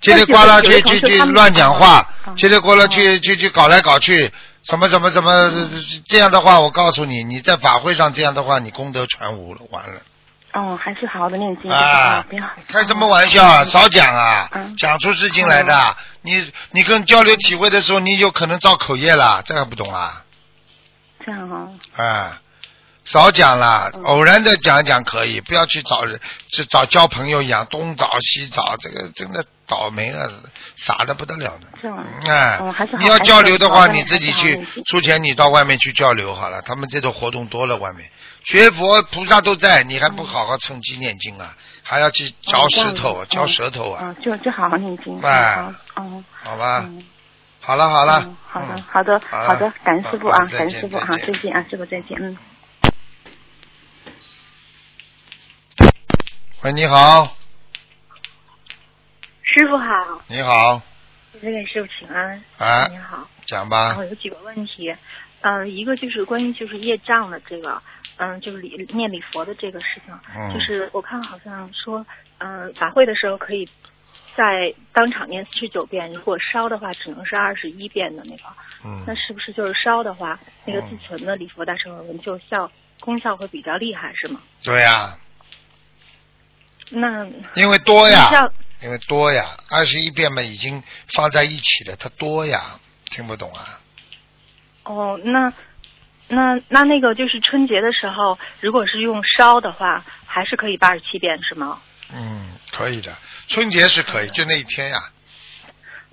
[0.00, 4.30] 叽里呱啦去去去乱讲话，嗯叽里呱啦去去去搞来搞去，
[4.64, 5.70] 什么什么什么，
[6.08, 10.00] 这样的话，我告诉你，你在法会上这样的话，你功德全无了，完了。
[10.52, 13.64] 哦，还是好好的念经，啊不要开什么玩笑啊！
[13.64, 15.96] 少讲啊嗯，讲出事情来的。
[16.22, 20.24] 你你跟交流体会的时候，你有可能造口业了，这还不懂啊？
[21.24, 22.40] 这样啊，啊，
[23.04, 26.20] 少讲了，嗯偶然的讲一讲可以，不要去找人，
[26.52, 30.28] 去找交朋友一样，东找西找，这个真的倒霉了，
[30.74, 31.68] 傻的不得了的。
[31.80, 32.04] 是吗。
[32.26, 36.60] 哎哦还是，你要交流的话，你自己去出钱，你到外面去交流好了。
[36.62, 38.10] 他们这种活动多了，外面
[38.44, 41.54] 学佛菩萨都在，你还不好好趁机念经啊？
[41.84, 44.02] 还要去嚼石头啊，嚼舌头啊？
[44.02, 45.20] 嗯，就就好好念经。
[45.22, 47.04] 哎好，嗯，好吧，嗯，
[47.60, 52.36] 好了好了嗯，好的嗯，好的，好的，感恩师傅啊，感恩师傅，啊，再见啊，师傅再见，嗯。
[56.62, 57.34] 喂，你好，
[59.52, 60.80] 师傅好，你好，
[61.42, 62.40] 在给师傅请安。
[62.56, 63.88] 啊你好，讲吧。
[63.88, 64.94] 然后，有几个问题，
[65.40, 67.82] 嗯、一个就是关于就是业障的这个，
[68.18, 70.54] 嗯、就是礼念礼佛的这个事情，嗯。
[70.54, 72.06] 就是我看好像说，
[72.38, 73.68] 嗯、法会的时候可以
[74.36, 78.42] 在当场念四十九遍，如果烧的话只能是二十一遍的那个，
[78.84, 79.02] 嗯。
[79.04, 82.70] 那是不是就是烧的话，那个嗯自存的礼佛大乘文就效
[83.00, 84.40] 功效会比较厉害是吗？
[84.62, 85.18] 对呀，
[86.90, 87.26] 那
[87.56, 88.28] 因为多呀。
[88.30, 90.82] 像，因为多呀，二十一遍嘛已经
[91.14, 93.80] 放在一起了，它多呀，听不懂啊？
[94.84, 95.52] 哦，那
[96.28, 101.80] 那那那个就是春节的时候，如果是用烧的话，还是可以八十七遍是吗？
[102.12, 103.16] 嗯，可以的，
[103.48, 104.98] 春节是可以，就那一天呀。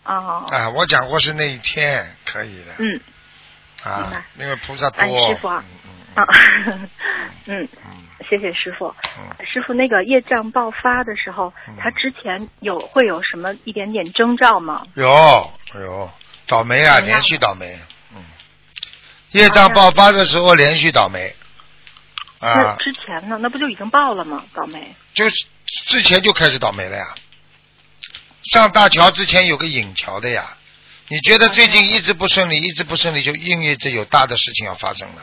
[0.03, 2.75] 哦，啊，我讲过是那一天可以的。
[2.79, 2.99] 嗯
[3.85, 5.01] 明啊白，因为菩萨多。
[5.01, 5.86] 哎师傅啊嗯
[6.21, 6.27] 啊
[7.45, 7.67] 嗯，
[8.29, 8.93] 谢谢师傅。
[9.17, 14.83] 嗯师傅，那个业障爆发的时候，他之前有会有什么一点点征兆吗？
[14.95, 16.09] 有有
[16.47, 17.79] 倒霉啊，连续倒霉。
[18.15, 18.23] 嗯，
[19.31, 21.33] 业障爆发的时候连续倒霉。
[22.39, 23.37] 那啊，之前呢？
[23.41, 24.43] 那不就已经爆了吗？
[24.53, 24.93] 倒霉。
[25.13, 25.45] 就是
[25.85, 27.15] 之前就开始倒霉了呀。
[28.51, 30.57] 上大桥之前有个引桥的呀，
[31.09, 35.21] 你觉得最近一直不顺利，一直不顺利，就意味着有大的事情要发生了。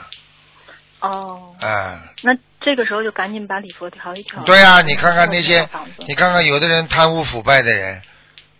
[1.04, 4.42] 哦，啊，那这个时候就赶紧把礼佛调一调。
[4.44, 5.68] 对啊，你看看那些
[6.06, 8.00] 你看看有的人贪污腐败的人，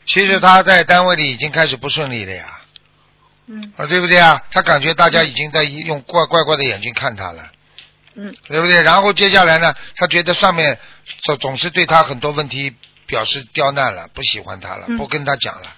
[0.05, 2.45] 其实他在单位里已经开始不顺利了呀，
[3.47, 3.73] 嗯。
[3.77, 4.43] 啊，对不对啊？
[4.51, 7.51] 他感觉大家已经在用怪怪怪的眼睛看他了，
[8.15, 8.35] 嗯。
[8.49, 8.83] 对不对？
[8.83, 10.79] 然后接下来呢，他觉得上面
[11.23, 12.77] 总总是对他很多问题
[13.07, 14.99] 表示刁难了，不喜欢他了，嗯。
[14.99, 15.69] 不跟他讲了，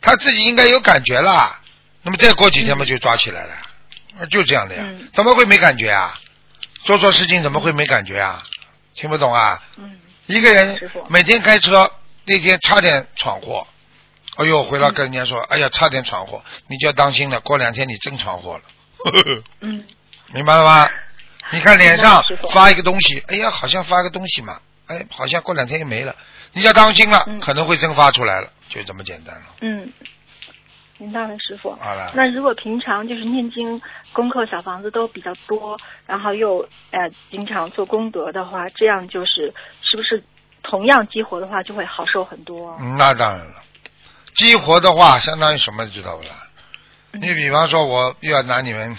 [0.00, 1.58] 他自己应该有感觉了。
[2.04, 3.61] 那么再过几天嘛，就抓起来了，啊
[4.30, 6.18] 就这样的呀嗯，怎么会没感觉啊？
[6.84, 8.42] 做错事情怎么会没感觉啊？
[8.94, 9.62] 听不懂啊？
[9.78, 11.90] 嗯一个人每天开车，
[12.24, 13.66] 那天差点闯祸，
[14.36, 18.62] 哎呦，回来跟人家说，哎呀，差点闯祸，你就要当心了，过两天你真闯祸了，
[19.60, 19.84] 嗯
[20.32, 20.88] 明白了吗？
[21.50, 26.14] 你看脸上发一个东西，哎呀，好像发个东西嘛，哎，好像过两天就没了，
[26.52, 29.42] 你要当心了，嗯可能会真发出来了，就这么简单了。
[29.60, 29.92] 嗯，
[31.02, 31.72] 明白了，师傅。
[31.80, 33.80] 好了，那如果平常就是念经、
[34.12, 35.76] 功课、小房子都比较多，
[36.06, 36.60] 然后又
[36.92, 40.22] 呃经常做功德的话，这样就是是不是
[40.62, 42.76] 同样激活的话就会好受很多？
[42.80, 43.54] 嗯那当然了，
[44.36, 46.30] 激活的话相当于什么，知道不啦？
[47.14, 48.96] 嗯你比方说，我又要拿你们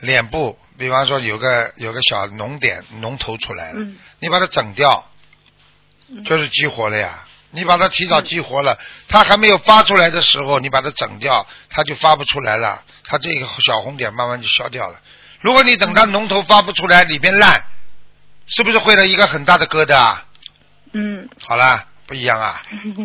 [0.00, 5.04] 脸部，比方说有个有个小脓点脓头出来了，嗯你把它整掉，
[6.08, 7.25] 嗯就是激活了呀。
[7.56, 8.78] 你把它提早激活了，
[9.08, 15.00] 它还没有发出来的时候，你把它整掉，它就发不出来了，它这个小红点慢慢就消掉了。
[15.40, 17.62] 如果你等它脓头发不出来，里边烂，
[18.46, 20.24] 是不是会了一个很大的疙瘩啊？
[20.92, 22.62] 嗯，好了，不一样啊，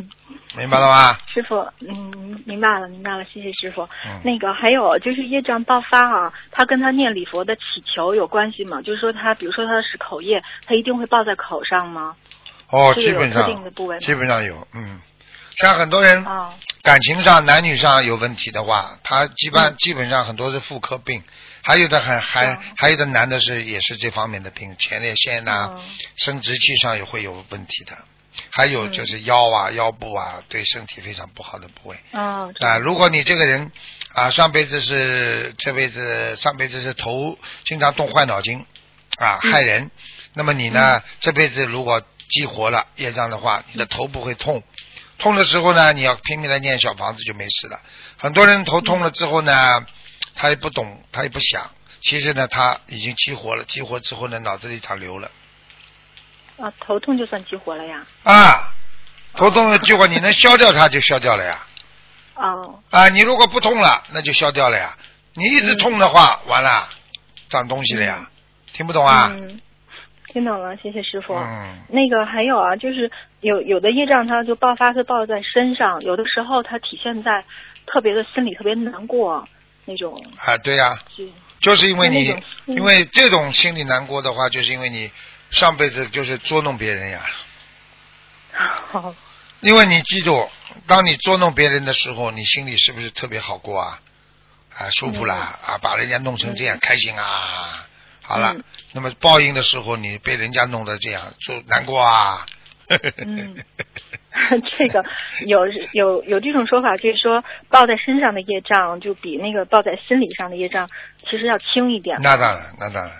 [0.57, 1.17] 明白了吗？
[1.33, 3.83] 师傅，嗯，明白了，明白了，谢谢师傅。
[4.05, 8.81] 嗯那个还有就是业障爆发啊，它跟他念礼佛的祈求有关系吗？
[8.81, 12.15] 就是说他，比如说他是口业，他一定会爆在口上吗？
[12.71, 13.47] 哦，基本上
[13.99, 15.01] 基本上有，嗯，
[15.57, 19.51] 像很多人哦，感情上、男女上有问题的话，他基嗯。
[19.51, 21.21] 本基本上很多是妇科病，
[21.61, 25.83] 还有的还还哦还有的男的是也是这方面的病，前列腺呐、嗯。
[26.15, 27.97] 生殖器上也会有问题的，
[28.49, 28.91] 还有嗯。
[28.93, 31.99] 就是腰啊、腰部啊，对身体非常不好的部位。
[32.13, 33.69] 啊，如果你这个人
[34.13, 38.65] 啊，上辈子是这辈子上辈子是头经常动坏脑筋
[39.17, 39.51] 啊，嗯。
[39.51, 39.91] 害人，
[40.33, 42.01] 那么你呢，这辈子如果
[42.31, 44.63] 激活了业障的话，你的头不会痛，
[45.19, 47.79] 痛的时候呢，你要拼命的念小房子就没事了。
[48.17, 49.85] 很多人头痛了之后呢，
[50.33, 51.69] 他也不懂，他也不想，
[52.01, 55.29] 其实呢，他已经激活了，激活之后呢，脑子里长瘤了
[56.57, 58.05] 啊，头痛就算激活了呀？
[58.23, 58.73] 啊。
[59.33, 61.65] 头痛一句话，你能消掉它就消掉了呀。
[62.35, 64.97] 哦，啊，你如果不痛了，那就消掉了呀。
[65.35, 66.89] 你一直痛的话，完了，
[67.47, 68.29] 长东西了呀。
[68.73, 69.29] 听不懂啊？
[69.31, 69.61] 嗯，
[70.31, 71.33] 听懂了，谢谢师傅。
[71.33, 73.11] 嗯那个还有啊，就是
[73.41, 77.43] 有有的业障它就爆发是爆在身上，有的时候它体现在
[77.85, 79.47] 特别的心里特别难过
[79.85, 81.25] 那种，啊，对呀、就
[81.59, 85.11] 就是因为你因为这种心里难过的话，就是因为你
[85.49, 87.19] 上辈子就是捉弄别人呀。
[88.91, 89.13] 好，
[89.59, 90.49] 因为你记住，
[90.87, 93.99] 当你捉弄别人的时候，你心里是不是特别好过啊？
[94.77, 97.85] 啊，舒服啦，啊，把人家弄成这样，开心啊！
[98.31, 98.63] 好了，嗯
[98.93, 102.45] 那么报应的时候，你被人家弄得这样，就难过啊。
[103.17, 103.55] 嗯
[104.77, 105.03] 这个
[105.45, 110.89] 有有有这种说法，就是说抱在身上的业障就比那个抱在心理上的业障
[111.29, 112.17] 其实要轻一点。
[112.21, 113.11] 那当然，那当然。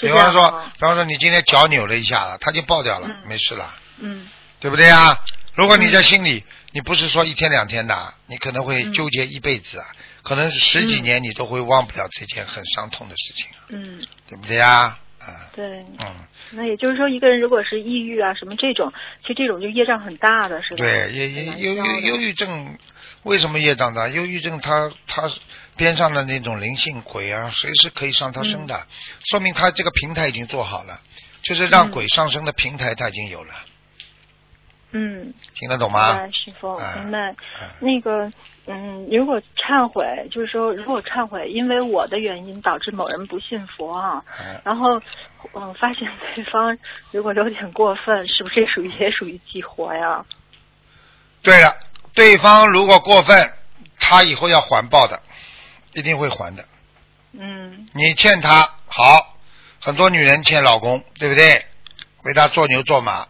[0.00, 4.28] 比方说，比方说你今天脚扭了一下了，它就爆掉了，嗯没事了，嗯
[4.60, 5.16] 对不对呀？
[5.54, 9.86] 如果你在心里，你不是说一天两天的，你可能会嗯纠结一辈子啊，
[10.28, 14.98] 可能十几年你都会忘不了这件很伤痛的事情，嗯，对不对呀？
[15.20, 15.80] 啊，对。
[16.04, 16.14] 嗯，
[16.50, 20.76] 那也就是说，一个人如果是抑郁啊什么这种，其实这种就业障很大的，是吧？
[20.76, 22.78] 对，也也忧消的忧忧郁症
[23.22, 24.06] 为什么业障大？
[24.08, 25.30] 忧郁症它它
[25.76, 28.86] 边上的那种灵性鬼啊，随时可以上他身的，嗯
[29.30, 31.00] 说明他这个平台已经做好了，
[31.42, 33.54] 就是让嗯鬼上升的平台他已经有了，
[34.90, 36.14] 嗯，听得懂吗？
[36.14, 37.18] 白，师傅，哎明白。
[37.28, 38.30] 哎那个，
[38.66, 44.98] 嗯，如果忏悔，就是说，如果忏悔，因为我的原因导致某人不信佛啊，哎然后，
[45.52, 46.78] 嗯，发现对方
[47.10, 50.24] 如果有点过分，是不是也属于也属于激活呀？
[51.42, 51.76] 对了，
[52.14, 53.52] 对方如果过分，
[54.00, 55.22] 他以后要还报的，
[55.92, 56.64] 一定会还的。
[57.32, 59.36] 嗯你欠他好，
[59.80, 61.64] 很多女人欠老公，对不对？
[62.24, 63.28] 为他做牛做马，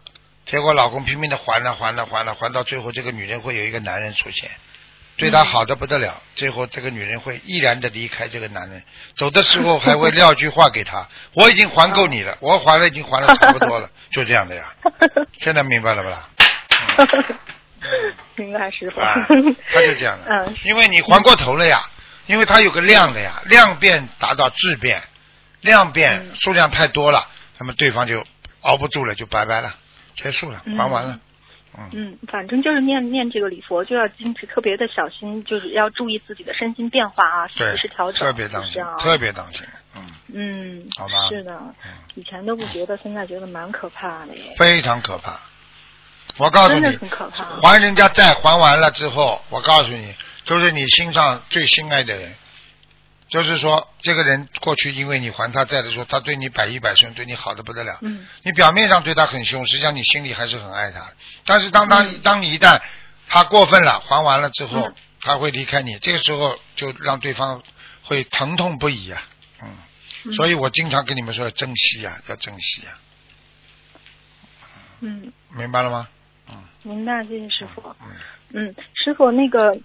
[0.51, 4.51] 结果老公拼命的还了还了还了，还到最后，这个女人会有一个男人出现，
[5.16, 8.82] 对她好的不得了，最后这个女人会毅然的离开这个男人，
[9.14, 14.74] 走的时候还会撂句话给他： 我已经还够你了，我还了已经还了差不多了， 就这样的呀。
[15.38, 16.28] 现在明白了不啦？
[18.36, 19.01] 明白，师傅。
[19.01, 19.12] 啊，
[19.72, 20.57] 他就这样的，嗯。
[20.64, 21.88] 因为你还过头了呀，
[22.26, 25.03] 因为他有个量的呀，量变达到质变，
[25.61, 26.34] 量变嗯。
[26.34, 27.28] 数量太多了，
[27.59, 28.24] 那么对方就
[28.62, 29.74] 熬不住了，就拜拜了，
[30.22, 30.76] 结束了，嗯。
[30.76, 31.18] 还完了，
[31.76, 39.66] 嗯，嗯，反正就是念念这个礼佛，就要坚持，特别的小心，就是要注意自己的身心变化啊，对及时调，整，特别当心特别当心，
[39.96, 40.02] 嗯，
[40.32, 41.28] 嗯，好吧。
[41.28, 41.92] 是的，嗯。
[42.14, 45.38] 以前都不觉得，现在觉得蛮可怕的耶，非常可怕。
[46.36, 50.14] 我告诉真的可怕，还人家债还完了之后，我告诉你，
[50.44, 52.34] 就是你心上最心爱的人，
[53.29, 57.99] 就是说这个人过去因为你还他债的时候，他对你百依百顺，对你好的不得了。
[58.03, 58.26] 嗯。
[58.43, 61.12] 你表面上对他很凶，实际上你心里还是很爱他。
[61.45, 62.20] 但是当当、嗯。
[62.22, 62.81] 当你一旦
[63.29, 64.95] 他过分了，还完了之后，嗯。
[65.20, 67.62] 他会离开你，这个时候就让对方
[68.03, 69.22] 会疼痛不已啊。
[69.62, 69.76] 嗯，
[70.24, 70.33] 嗯。
[70.33, 72.99] 所以我经常跟你们说要珍惜呀、要珍惜呀、
[75.01, 76.09] 嗯，明白了吗？
[76.49, 76.64] 嗯。
[76.85, 77.83] 明白，谢谢师傅。
[78.01, 78.16] 嗯，
[78.55, 79.76] 嗯，师傅，那个，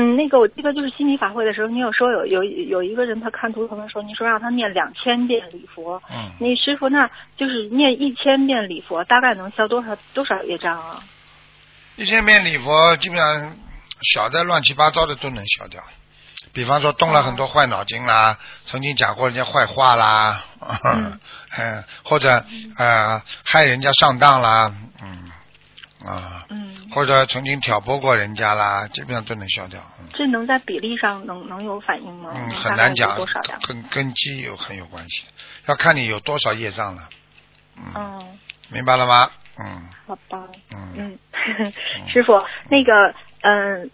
[0.00, 6.00] 嗯，那个我记得就是心理法会的时候，你有说有有有一个人他看图腾的时候，你说让他念两千遍礼佛。
[6.08, 11.02] 嗯那师傅，那就是念一千遍礼佛，大概能消多少多少业障啊？
[11.96, 13.56] 一千遍礼佛，基本上
[14.02, 15.82] 小的乱七八糟的都能消掉。
[16.52, 20.44] 比方说动了很多坏脑筋啦，曾经讲过人家坏话啦，
[20.84, 21.18] 嗯
[21.58, 22.44] 嗯，或者
[22.78, 24.72] 呃害人家上当啦，
[25.02, 25.30] 嗯
[26.06, 29.80] 啊，嗯，或者曾经挑拨过人家啦，基本上都能消掉。
[30.00, 32.32] 嗯这能在比例上能能有反应吗？
[32.34, 33.16] 嗯，很难讲
[33.66, 35.24] 跟跟基有很有关系，
[35.66, 37.08] 要看你有多少业障了。
[37.76, 39.30] 嗯，嗯，明白了吗？
[39.58, 40.44] 嗯好吧。
[40.74, 40.92] 嗯
[41.58, 41.72] 嗯，
[42.08, 42.32] 师傅，
[42.68, 43.88] 那个，嗯，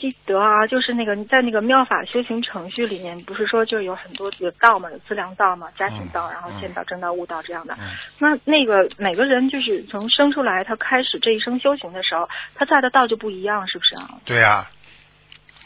[0.00, 7.76] 我记得啊，就是那个在那个妙法修行程序里面，不是说就有很多有道嘛，有资粮道嘛，家庭道，嗯然后见道、正道、悟道这样的。
[7.78, 14.08] 嗯，那那个每个人就是从生出来，他开始这一生修行的时候，他在的道就不一样，是不是啊？
[14.24, 14.70] 对呀、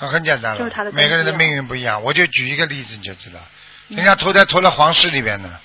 [0.01, 2.03] 那很简单了，就是他的每个人的命运不一样。
[2.03, 3.39] 我就举一个例子你就知道，
[3.89, 3.99] 嗯。
[3.99, 5.61] 人家投在投了皇室里边的，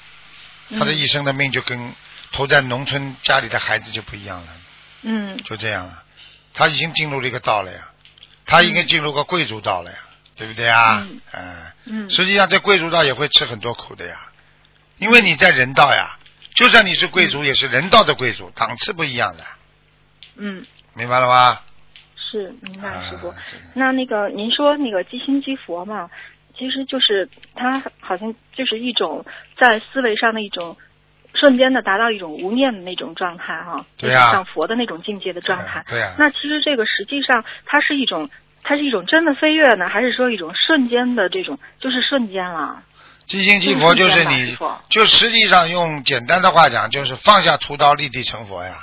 [0.77, 1.91] 他的嗯一生的命就跟
[2.31, 4.47] 投在农村家里的孩子就不一样了，
[5.01, 5.37] 嗯。
[5.37, 6.03] 就这样了。
[6.53, 7.79] 他已经进入了一个道了呀，
[8.49, 9.97] 他应该进入个贵族道了呀，
[10.35, 11.07] 对不对啊？
[11.07, 11.21] 嗯。
[11.31, 12.09] 哎嗯。
[12.09, 14.29] 实际上在贵族道也会吃很多苦的呀，
[14.97, 16.17] 因为你在人道呀，
[16.55, 19.43] 就算你是贵族，也是人道的贵族，档次不一样的，
[20.35, 21.61] 嗯，明白了吗？
[22.31, 23.33] 是明白，师傅。
[23.75, 26.09] 那那个您说那个积心积佛嘛，
[26.57, 29.25] 其实就是它好像就是一种
[29.57, 30.77] 在思维上的一种
[31.39, 35.85] 瞬间的达到一种无念的那种状态哈，对呀就是像佛的那种境界的状态。
[35.87, 38.29] 对呀、那其实这个实际上它是一种，
[38.63, 42.83] 它是一种真的飞跃呢，还是说一种瞬间的这种，就是瞬间了？
[43.25, 44.57] 即心即佛就是你，
[44.89, 48.73] 就实际上用简单的话讲，就是放下屠刀立地成佛呀。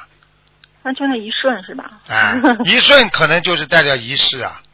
[0.82, 2.00] 那就那一瞬是吧？
[2.09, 4.62] 啊，一瞬可能就是代表一世啊。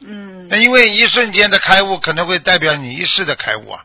[0.00, 3.84] 嗯那因为一瞬间的开悟可能会代表你一世的开悟啊。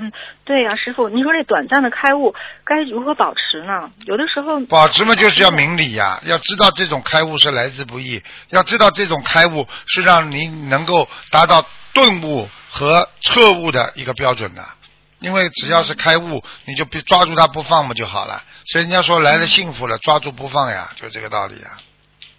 [0.00, 0.12] 嗯，
[0.44, 2.34] 对呀、师傅，您说这短暂的开悟
[2.64, 3.90] 该如何保持呢？
[4.06, 14.64] 有的时候保持嘛，就是要明理呀、要知道这种开悟是来之不易，要知道这种开悟是让你能够达到顿悟和彻悟的一个标准的。
[15.18, 18.40] 因为只要是开悟，你就别抓住它不放嘛就好了。
[18.66, 21.70] 所以人家说来了幸福了，抓住不放呀，就这个道理呀。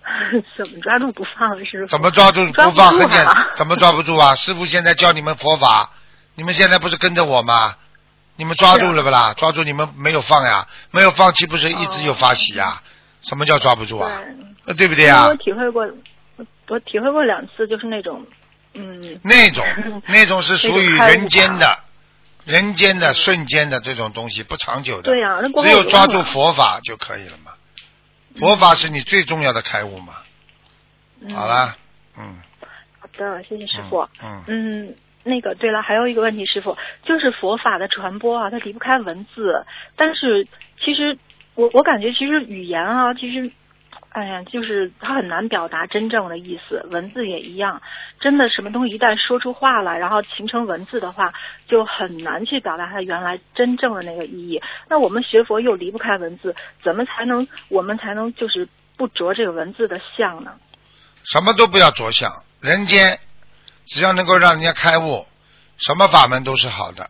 [0.57, 1.87] 怎么抓住不放，师傅？
[1.87, 2.97] 怎么抓住不放？
[2.97, 4.33] 很简单，怎么抓不住啊？
[4.35, 5.91] 师傅现在教你们佛法，
[6.39, 7.75] 你们现在不是跟着我吗？
[8.37, 9.33] 你们抓住了不啦？
[9.35, 10.65] 抓住你们没有放呀？
[10.89, 12.81] 没有放弃不是一直有发起呀？
[13.21, 14.09] 什么叫抓不住啊？
[14.65, 15.35] 呃对不对呀我？
[15.35, 15.83] 体会过，
[16.37, 18.25] 我我体会过两次，就是那种，
[18.73, 19.65] 嗯，那种
[20.07, 21.83] 那种是属于人间的、
[22.45, 25.11] 人间的、瞬间的这种东西，不长久的。
[25.11, 27.51] 对呀、那只有抓住佛法就可以了嘛。
[28.37, 30.13] 佛法是你最重要的开悟嘛。
[31.19, 31.75] 嗯好啦，
[32.17, 32.37] 嗯
[33.01, 34.07] 好的，谢谢师傅。
[34.23, 39.65] 嗯，嗯，那个对了，还有一个问题，师傅，就是佛法的传播啊，它离不开文字，
[39.95, 40.47] 但是
[40.83, 41.17] 其实
[41.55, 43.51] 我我感觉其实语言啊，其实。
[44.11, 47.79] 哎呀，就是它很难表达真正的意思，文字也一样。
[48.19, 51.31] 真的，什么东西一旦说出话来，然后形成文字的话，
[51.67, 54.59] 就很难去表达它原来真正的那个意义。
[54.89, 58.67] 那我们学佛又离不开文字，怎么才能我们才能就是
[58.97, 60.53] 不着这个文字的相呢？
[61.23, 63.19] 什么都不要着相，人间
[63.89, 65.25] 只要能够让人家开悟，
[65.77, 67.09] 什么法门都是好的，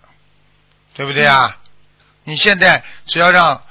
[0.93, 1.57] 对不对啊？
[2.23, 3.63] 你现在只要让，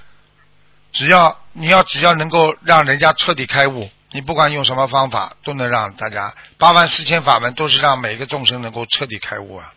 [0.92, 9.72] 只要你要只要能够让人家彻底开悟，你不管用什么方法，都能让大家八万四千法门都是让每个众生能够彻底开悟啊，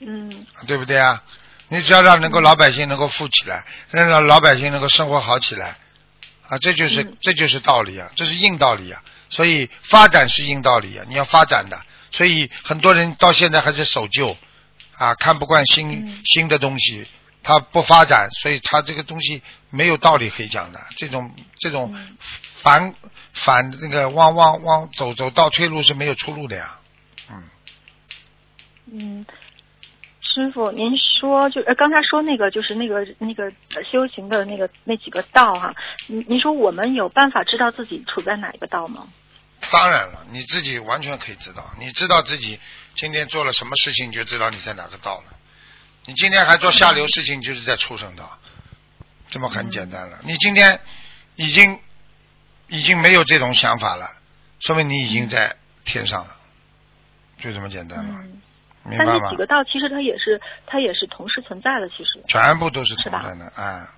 [0.00, 1.22] 嗯对不对啊？
[1.68, 5.76] 你只要让能够老百姓能够富起来，让让老百姓能够生活好起来，
[6.48, 9.02] 啊，这就是、嗯这就是道理啊，这是硬道理啊。
[9.30, 11.78] 所以发展是硬道理啊，你要发展的。
[12.10, 14.36] 所以很多人到现在还是守旧
[14.96, 17.06] 啊，看不惯新、嗯新的东西，
[17.42, 20.80] 他不发展，所以他这个东西没有道理可以讲的。
[20.96, 22.16] 这种这种嗯
[22.62, 22.94] 反
[23.34, 26.80] 反那个往往往走走倒退路是没有出路的呀。
[27.30, 27.42] 嗯，
[28.92, 29.26] 嗯，
[30.20, 33.44] 师傅，您说就呃刚才说那个就是那个那个
[33.74, 35.74] 呃修行的那个那几个道哈、
[36.06, 39.06] 您您说我们有办法知道自己处在哪一个道吗？
[39.70, 42.58] 当然了，你自己完全可以知道，你知道自己
[42.94, 45.36] 今天做了什么事情，你就知道你在哪个道了。
[46.06, 48.38] 你今天还做下流事情，就是在畜生道，
[49.28, 50.18] 这么很简单了。
[50.22, 50.80] 你今天
[51.36, 51.78] 已经
[52.68, 54.08] 已经没有这种想法了，
[54.60, 55.54] 说明你已经在
[55.84, 56.36] 天上了，
[57.38, 58.40] 就这么简单了，嗯，
[58.84, 59.36] 明白吗但是几？
[59.36, 62.22] 个道其实它也是它也是同时存在的，其实。
[62.26, 63.92] 全部都是存在的啊，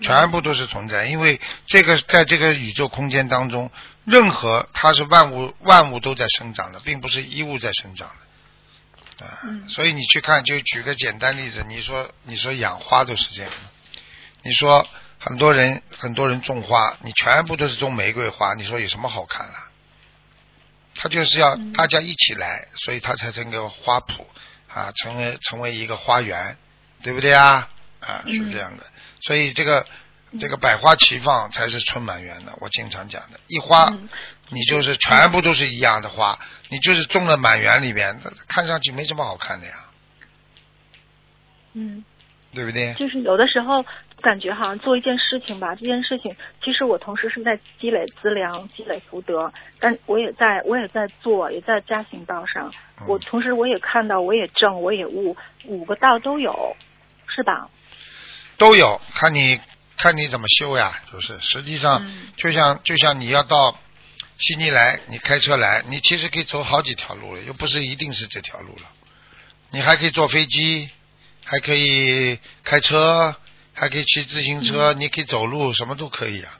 [0.00, 3.70] 全部都是存在，因为这个在这个宇宙空间当中，
[4.10, 9.24] 任何它是万物万物都在生长的，并不是一物在生长的。
[9.24, 13.58] 啊，嗯所以你去看，就举个简单例子，你说你说养花都是这样的，
[14.42, 14.86] 你说
[15.18, 19.68] 很多人很多人种花，你全部都是种玫瑰花，你说有什么好看啦？
[20.96, 24.24] 他就是要嗯大家一起来，所以他才成个花圃
[24.68, 26.56] 啊，成为成为一个花园，
[27.02, 27.68] 对不对啊？
[28.00, 28.84] 啊，是嗯这样的。
[29.20, 29.86] 所以这个
[30.38, 32.52] 这个百花齐放才是春满园的。
[32.60, 34.08] 我经常讲的，一花嗯
[34.50, 39.72] 你就是全部都是一样的花，你就是种了满园里边，看上去没什么好看的呀，
[41.74, 42.04] 嗯，
[42.52, 42.94] 对不对？
[42.94, 43.84] 就是有的时候
[44.20, 52.72] 感觉好像做一件事情吧，这件事情其实我同时是在积累资粮、积累福德，但我也在我也在做，也在加行道上。
[53.00, 56.76] 嗯我同时我也看到，我也正，我也悟，五个道都有，
[57.28, 57.70] 是吧？
[58.58, 59.58] 都有，看你
[60.02, 60.92] 看你怎么修呀。
[61.12, 63.76] 就是实际上，嗯就像就像你要到
[64.38, 68.88] 悉尼来，你开车来，你其实可以走好几条路了，又不是一定是这条路了。
[69.70, 70.88] 你还可以坐飞机，
[71.44, 73.36] 还可以开车，
[73.72, 76.52] 还可以骑自行车，你可以走路，什么都可以啊。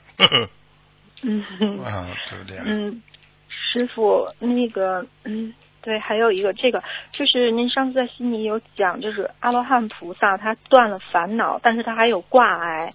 [1.23, 1.43] 嗯
[1.83, 2.63] 啊，对不对啊？
[2.65, 3.01] 嗯，
[3.49, 5.53] 师傅，那个嗯。
[5.83, 12.93] 对，还有一个这个，就是您上次在悉尼有讲，就是阿罗汉菩萨他断了烦恼，但是他还有挂碍，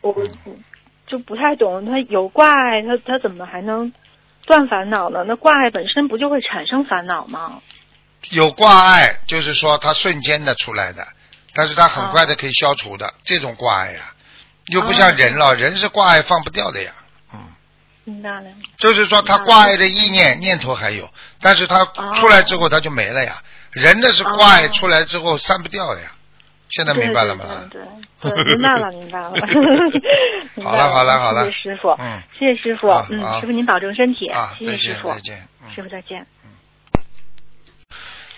[0.00, 0.14] 我
[0.46, 0.56] 嗯
[1.06, 3.92] 就不太懂，他有挂碍，他他怎么还能
[4.46, 5.24] 断烦恼呢？
[5.26, 7.60] 那挂碍本身不就会产生烦恼吗？
[8.30, 11.06] 有挂碍，就是说它瞬间的出来的，
[11.54, 14.12] 但是它很快的可以消除的，这种挂碍呀，
[14.66, 16.92] 又不像人了，人是挂碍放不掉的呀。
[17.32, 17.40] 嗯
[18.04, 18.50] 明白了。
[18.78, 21.08] 就是说，他挂碍的意念念头还有，
[21.40, 23.42] 但是他出来之后他就没了呀。
[23.70, 26.10] 人的是挂碍出来之后散不掉的呀。
[26.70, 27.44] 现在明白了吗？
[27.70, 27.80] 对
[28.44, 29.32] 明白了，明白了。
[30.64, 36.26] 好了好了好了，谢谢师傅，嗯，谢谢师傅，嗯，师傅您保重身体，啊，谢谢师傅，再见，师傅再见。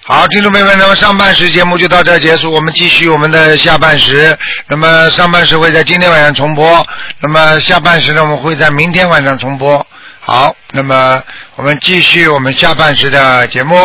[0.04, 4.36] 好，听众朋友们，那么上半时节目就到这儿结束，我们继续我们的下半时。
[4.66, 6.84] 那么上半时会在今天晚上重播，
[7.20, 9.86] 那么下半时呢，我们会在明天晚上重播。
[10.20, 11.22] 好，那么
[11.56, 13.76] 我们继续我们下半时的节目。